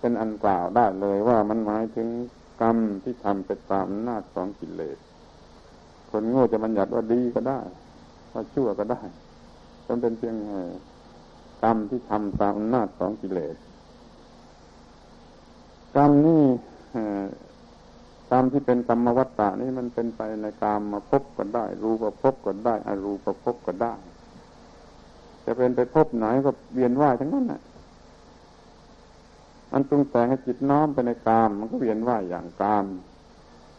[0.00, 2.08] เป็นอันกล่าวได้เลยว่ามันหมายถึง
[2.62, 4.98] กรรมที่ทำไปตามหน้าของกิเลส
[6.10, 7.60] คนโง่จะบัญญัติว่าดีก็ได้
[8.32, 9.02] ว่าชั่วก็ได้
[9.86, 10.36] จนเป็นเพียง
[11.62, 13.56] กรรมที่ทำตามหน้าของกิเลส
[15.96, 16.44] กรรมนี่
[18.30, 23.94] กรรมที่เป็นกรรมวัตตะนี่มันเป็นไปในกรรมมาพบก็ได้ รูปพบก็ได้อรูปพบก็ได้
[25.44, 27.62] จะเป็นไปพบไหนก็เวียนว่ายทั้งนั้นแหละ
[29.72, 32.86] มันปรุงแต่งให้จิตน้อมไปในกามมันก็เวียนว่ายอย่างกาม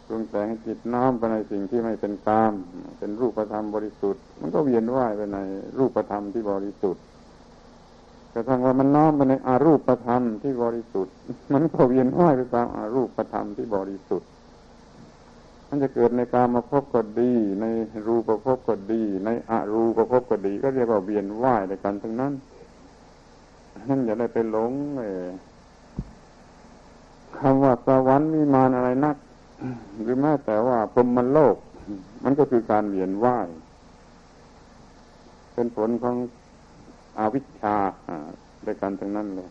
[0.08, 2.54] ปรุงแต่งให้จิตน้อมไปในสิ่งที่ไม่เป็นกาม
[2.98, 5.40] เป็นรูปธรรมบริสุทธิ์ มันก็เวียนว่ายไปใน
[5.78, 7.04] รูปธรรมที่บริสุทธิ์
[8.38, 11.14] กระทั่งว่ามันน้อมไปในอารูปธรรมที่บริสุทธิ์
[11.54, 14.30] มันก็เวียนว่ายไปตามอารูปธรรมที่บริสุทธิ์
[15.68, 17.32] มันจะเกิดในการมาพบก็ดี
[17.62, 17.66] ใน
[18.08, 22.34] รูปภพก็ดี ในอารูปภพก็ดี ก็เรียกว่าเวียนว่ายในกันทั้งนั้น
[23.90, 25.14] นั่นอย่าได้ไปหลงเลย
[27.38, 29.18] คำว่าสวรรค์มีมานอะไรนัก
[30.02, 31.56] หรือแม้แต่ว่าพรมมันโลก
[32.24, 33.48] มันก็คือการเวียนว่าย
[35.54, 36.16] เป็นผลของ
[37.20, 37.76] อาวิชชา
[38.66, 39.50] ด้วยกันทั้งนั้นเลย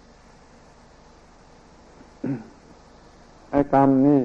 [3.51, 4.23] ไอ้กรรมนี่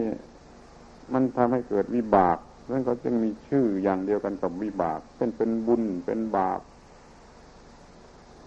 [1.14, 2.38] มันทำให้เกิดวิบาก
[2.72, 6.62] นั้นเขาจึงมีชื่ออย่างเดียวกันกับวิบากเช่นเป็นบุญเป็นบาป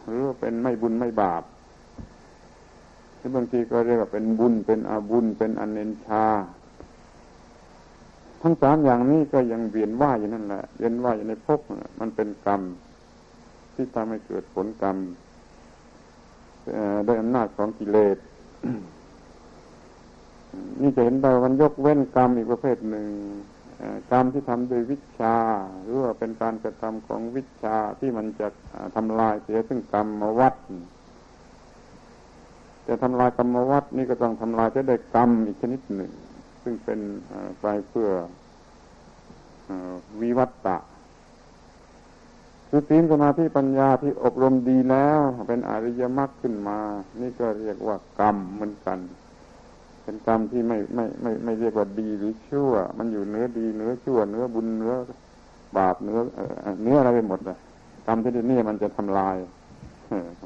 [0.04, 1.42] หรือเป็นไม่บุญไม่บาป
[3.18, 6.24] รือบางทีก็เรียกว่าเป็นบุญ เป็นอาบุญ เป็นอเนนชา
[8.42, 11.60] ทั้งสามอย่างนี้ก็ยังเวียนว่ายอยู่นั่นแหละเวียนว่ายอยู่ในภพ
[12.00, 12.62] มันเป็นกรรม
[13.74, 14.96] ที่ทำให้เกิดผลกรรม
[17.06, 18.18] ด้วยอำนาจของกิเลส
[20.80, 23.06] นี่จะเห็นได้มันยกเว้นกรรมอีกประเภทหนึ่ง
[24.10, 25.36] กรรมที่ทำโดยวิชา
[25.82, 28.48] หรือว่าเป็นการกระทำของวิชาที่มันจะ
[28.96, 30.54] ทำลายเสียซึ่งกรรมมาวัด
[32.88, 36.10] จะทำลายกรรมวัดนี่ก็ต้องทำลายจะได้กรรมอีกชนิดหนึ่ง
[36.62, 37.00] ซึ่งเป็น
[37.60, 38.08] ไปเพื่อ
[40.20, 40.76] วิวัตตะ
[42.74, 46.78] คือศีลสมาธิปัญญาที่อบรมดีแล้ว เป็นอริยมรรคขึ้นมา
[47.20, 48.98] นี่ก็เรียกว่ากรรมเหมือนกัน
[50.02, 54.94] เป็นกรรมที่ไม่ไม่ไม่ไม่เรียกว่าดีหรือชั่ว มันอยู่เนื้อดีเนื้อชั่วเนื้อบุญเนื้อ
[55.76, 56.18] บาปเนื้อ
[56.82, 57.58] เนื้ออะไรไปหมดเลย
[58.06, 59.36] กรรมที่นี่มันจะทำลาย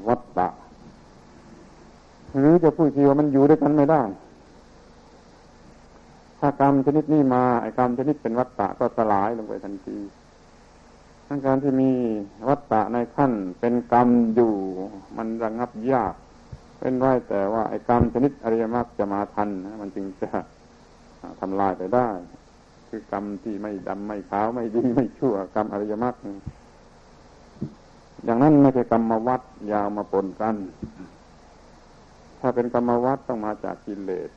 [0.07, 0.47] วัตตะ
[2.39, 4.01] หรือจะพูดทีว่ามันอยู่ด้วยกันไม่ได้
[6.39, 9.97] ถ้ากรรมชนิดนี้มาไอ้กรรมชนิดเป็นวัตตะก็สลายลงไปทันที
[11.27, 11.91] ทั้งการที่มี
[12.47, 14.53] วัตตะในขั้นเป็นกรรมอยู่
[15.17, 16.13] มันระงับยาก
[16.79, 20.29] เป็นไว้แต่ว่าไอ้กรรมชนิดอริยมรรคจะมาทันนะมันจึงจะ
[21.39, 22.07] ทำลายไปได้
[22.89, 26.15] คือกรรมที่ไม่ดำไม่ขาวไม่ดีไม่ชั่วกรรมอริยมรรค
[28.25, 30.55] อย่างนั้นไม่ใช่กรรมมาวัดยาวมาปนกัน
[32.39, 34.29] ถ้าเป็นกรรมวัฏต้องมาจากกิเลส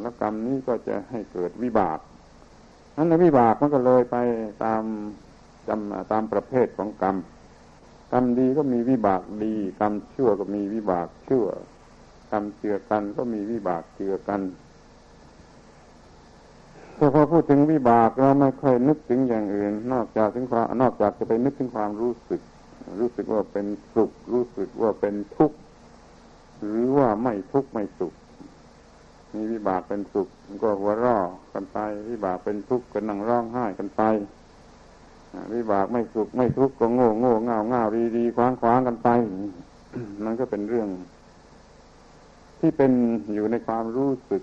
[0.00, 1.98] แล้วกรรมนี้ก็จะให้เกิดวิบาก
[2.96, 4.16] นั้นในวิบากมันก็เลยไป
[4.64, 4.82] ตาม
[5.68, 7.16] จำตามประเภทของกรรม
[8.12, 11.44] กรรมดีก็มีวิบากดี กรรมชั่วก็มีวิบากชั่ว
[12.30, 14.40] กรรมเจือกันก็มีวิบากเจือกัน
[16.96, 22.40] แต่พอพูดถึงวิบากเราไม่ค่อยนึกถึงอย่างอื่น นอกจากถึงความนอกจากจะไปนึกถึงความรู้สึก
[23.00, 25.56] รู้สึกว่าเป็นสุข รู้สึกว่าเป็นทุกข์
[26.66, 28.14] หรือว่าไม่ทุกข์ไม่สุข
[29.34, 30.28] มีวิบากเป็นสุข
[30.62, 31.78] ก็หัวราะกันไป
[32.10, 34.02] วิบากเป็นทุกข์ก็นั่งร้องไห้กันไป
[35.54, 39.08] วิบากไม่สุขไม่ทุกข์ก็โง่โง่เง่าเง่าดีดีคว้างคว้างกันไป
[40.24, 40.88] มันก็เป็นเรื่อง
[42.60, 42.92] ที่เป็น
[43.34, 44.42] อยู่ในความรู้สึก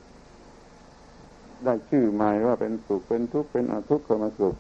[1.66, 4.56] ได้ชื่อใหม่ว่าเป็นสุขเป็นทุกข์เป็นอทุกข์ก็มาสุข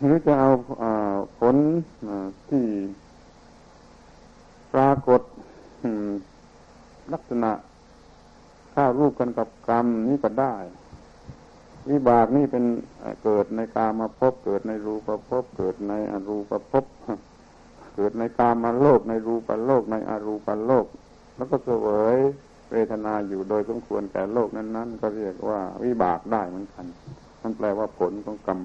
[0.00, 0.50] หรือจะเอา
[1.38, 1.56] ผล
[2.48, 2.64] ที่
[4.72, 5.20] ปรากฏ
[7.12, 7.50] ลักษณะ
[8.74, 10.54] ข้ารูปกันกับกรรมนี่ก็ได้
[11.90, 12.64] วิบากนี่เป็น
[13.24, 16.84] เกิดในกามาพบเกิดในรูปภพเกิดในอรูปภพ
[17.94, 20.86] เกิดในกามาโลกในรูปโลกในอรูปโลก
[21.36, 22.16] แล้วก็เสวย
[22.72, 26.86] เวทนาอยู่โดยสมควรแก่โลกนั้น ๆ ก็เรียกว่าวิบากได้เหมือนกัน
[27.42, 28.60] มันแปลว่าผลของกรรม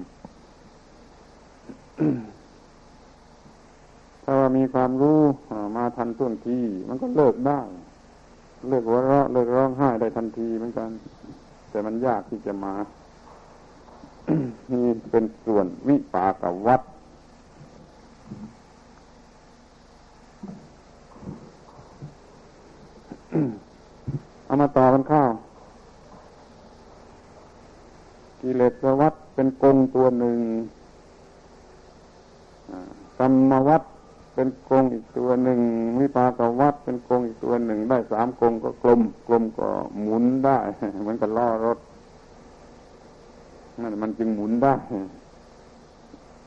[4.24, 5.20] ถ้าว่ามีความรู้
[5.76, 6.58] มาทันท่วงที
[6.88, 7.60] มันก็เลิกได้
[8.68, 10.90] เลิกวเราะเลิกร้องไห้ได้ทันทีเหมือนกัน
[11.70, 12.72] แต่มันยากที่จะมา
[14.90, 16.82] นี่เป็นส่วนวิปากวัด
[24.44, 25.30] เอามาต่อกันข้าว
[28.40, 30.38] กิเลสวัดเป็นกงตัวหนึ่ง
[33.18, 33.82] กรรมวัด
[34.34, 35.60] เป็นกงอีกตัวหนึ่ง
[36.00, 39.68] วิปากวัดเป็นกงอีกตัวหนึ่ง ได้สามกงก็กลม กลมก็
[40.00, 40.58] หมุนได้
[41.00, 41.78] เหมือนกับล้อรถ
[43.82, 44.74] นั่นมันจึงหมุนได้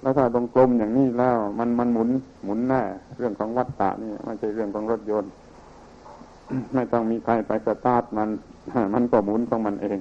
[0.01, 2.09] แล้วถ้าตรงกลมอย่างนี้แล้ว มันมันหมุน
[2.43, 2.81] หมุนแน่
[3.17, 5.31] เรื่องของวัฏฏะนี่ไม่ใช่เรื่องของรถยนต์
[6.73, 8.29] ไม่ต้องมีใครไปสตาร์ทมัน
[8.93, 9.99] มันก็หมุนของมันเอง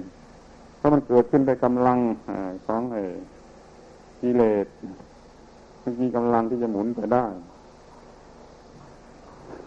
[0.77, 1.97] เพราะมันเกิดขึ้นด้วยกำลัง
[2.65, 3.03] ของไอ้
[4.21, 4.67] กิเลส
[6.01, 7.25] มีกำลังที่จะหมุนไปได้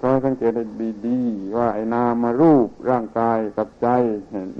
[0.00, 0.64] ก็สังเกตได้
[1.06, 3.88] ดีๆว่าไอ้นามารูปร่างกายกับใจ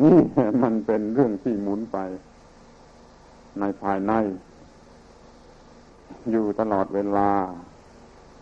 [0.03, 0.19] นี่
[0.63, 1.99] มันเป็นเรื่องที่หมุนไป
[3.61, 4.13] ในภายใน
[6.31, 7.31] อยู่ตลอดเวลา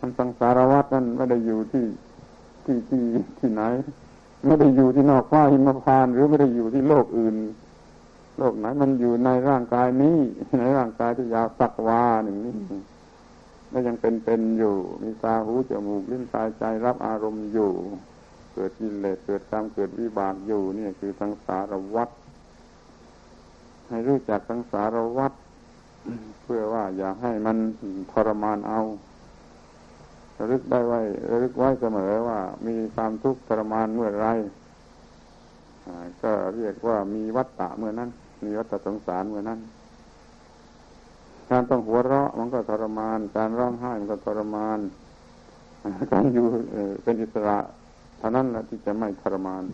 [0.00, 1.84] มันสังสารวัตนั้นไม่ได้อยู่ที่
[2.64, 3.02] ที่ที่
[3.38, 3.62] ที่ไหน
[4.46, 7.36] ไม่ได้อยู่ที่นอกฟ้าหิมพานหรือไม่ได้อยู่ที่โลกอื่น
[8.38, 10.18] โลกไหนมันอยู่ในร่างกายนี้
[10.60, 12.54] ในร่างกายที่ยาวสักวาหนึ่งนี้
[13.70, 17.72] และยังเป็นเป็นอยู่ มีตาหูจมูกลิ้นกายใจรับอารมณ์อยู่
[18.52, 22.08] เกิดกิเลสเกิดกรรมเกิดวิบากอยู่นี่คือสังสารวัฏ
[23.94, 25.32] ให้รู้จักสังสารวัฏ
[26.42, 27.56] เพื่อว่าอย่าให้มัน
[28.12, 28.80] ทรมานเอา
[30.38, 34.28] ระลึกได้ไว้ระลึกไว้เสมอว่ามีความทุกข์ทรมานเมื่อไร
[36.22, 38.10] ก็เรียกว่ามีวัฏฏะเมื่อนั้น
[38.44, 39.60] มีวัฏฏะสงสารเมื่อนั้น
[41.50, 44.78] การต้องหัวเราะมันก็ทรมาน การร้องไห้มันก็ทรมาน
[46.12, 46.46] การอยู่
[47.02, 47.58] เป็นอิสระ
[48.18, 49.64] เท่านั้นแหละที่จะไม่ทรมาน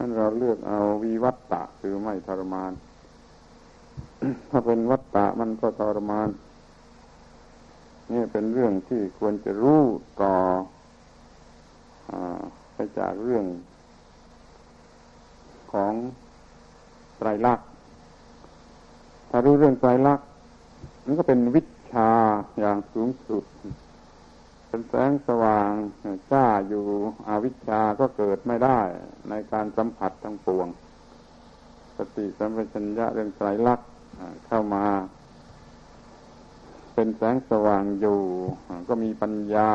[0.00, 2.72] ท่านเราเลือกเอาวีวัตตะคือไม่ทรมาน
[4.50, 6.28] ถ้าเป็นวัตตะมันก็ทรมาน
[8.12, 9.82] นี่เป็นเรื่องที่ควรจะรู้
[10.22, 10.34] ต่อ
[12.10, 12.12] อ
[12.74, 13.44] ไปจากเรื่อง
[15.72, 15.92] ของ
[17.18, 17.66] ไตรลักษณ์
[19.30, 20.26] ถ้ารู้เรื่องไตรลักษณ์
[21.04, 22.10] มันก็เป็นวิชา
[22.60, 23.44] อย่างสูงสุด
[24.68, 25.70] เป็นแสงสว่าง
[26.32, 26.84] จ้าอยู่
[27.28, 28.80] อวิชาก็เกิดไม่ได้
[29.28, 30.68] ในการสัมผัสทั้งปวง
[31.96, 33.88] สติสัมปชัญญะเรื่องไตรลักษณ์
[34.46, 34.86] เข้ามา
[36.94, 38.20] เป็นแสงสว่างอยู่
[38.88, 39.70] ก็มีปัญญา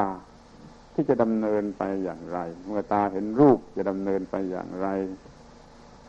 [0.93, 4.87] ที่จะดำเนินไปอย่างไร เมื่อตาเห็นรูปจะดำเนินไปอย่างไร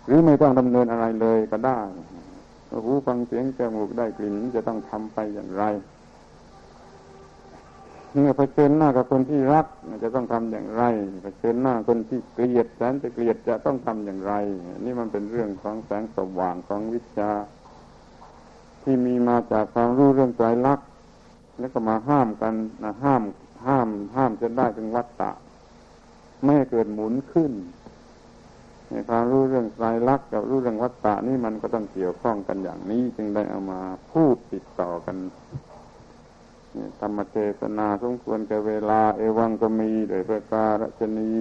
[0.07, 1.81] หรือไม่ต้องดำเนินอะไรเลยก็ได้
[2.85, 5.65] หูฟังเสียงจมูกได้กลิ่นจะต้องทำไปอย่างไร
[8.17, 9.67] เมื่อเผชิญหน้ากับคนที่รัก
[10.03, 10.85] จะต้องทำอย่างไร
[11.23, 14.35] เผชิญหน้าคนที่เกลียดแสนจะเกลียดจะต้องทำอย่างไร
[14.85, 17.31] นี่มันเป็นเรื่องของแสงสว่างของวิชา
[18.83, 20.81] ที่มีมาจากความรู้เรื่องใจรัก
[21.59, 23.23] แล้วก็มาห้ามกันนะห้าม
[23.67, 25.31] ห้ามห้ามจะได้ถึงวัตตะ
[26.45, 27.53] ไม่เกิดหมุนขึ้น
[29.09, 33.81] ความรู้เรื่องสายลักกับรู้เรื่องวัตตะนี่มันก็ต้องเกี่ยวข้องกันอย่างนี้ จึงได้เอามา
[34.13, 35.17] พูดติดต่อกัน
[37.01, 41.33] ธรรมเทศนาสมควรแก่เวลา เอวังก็มีโดยประการชนี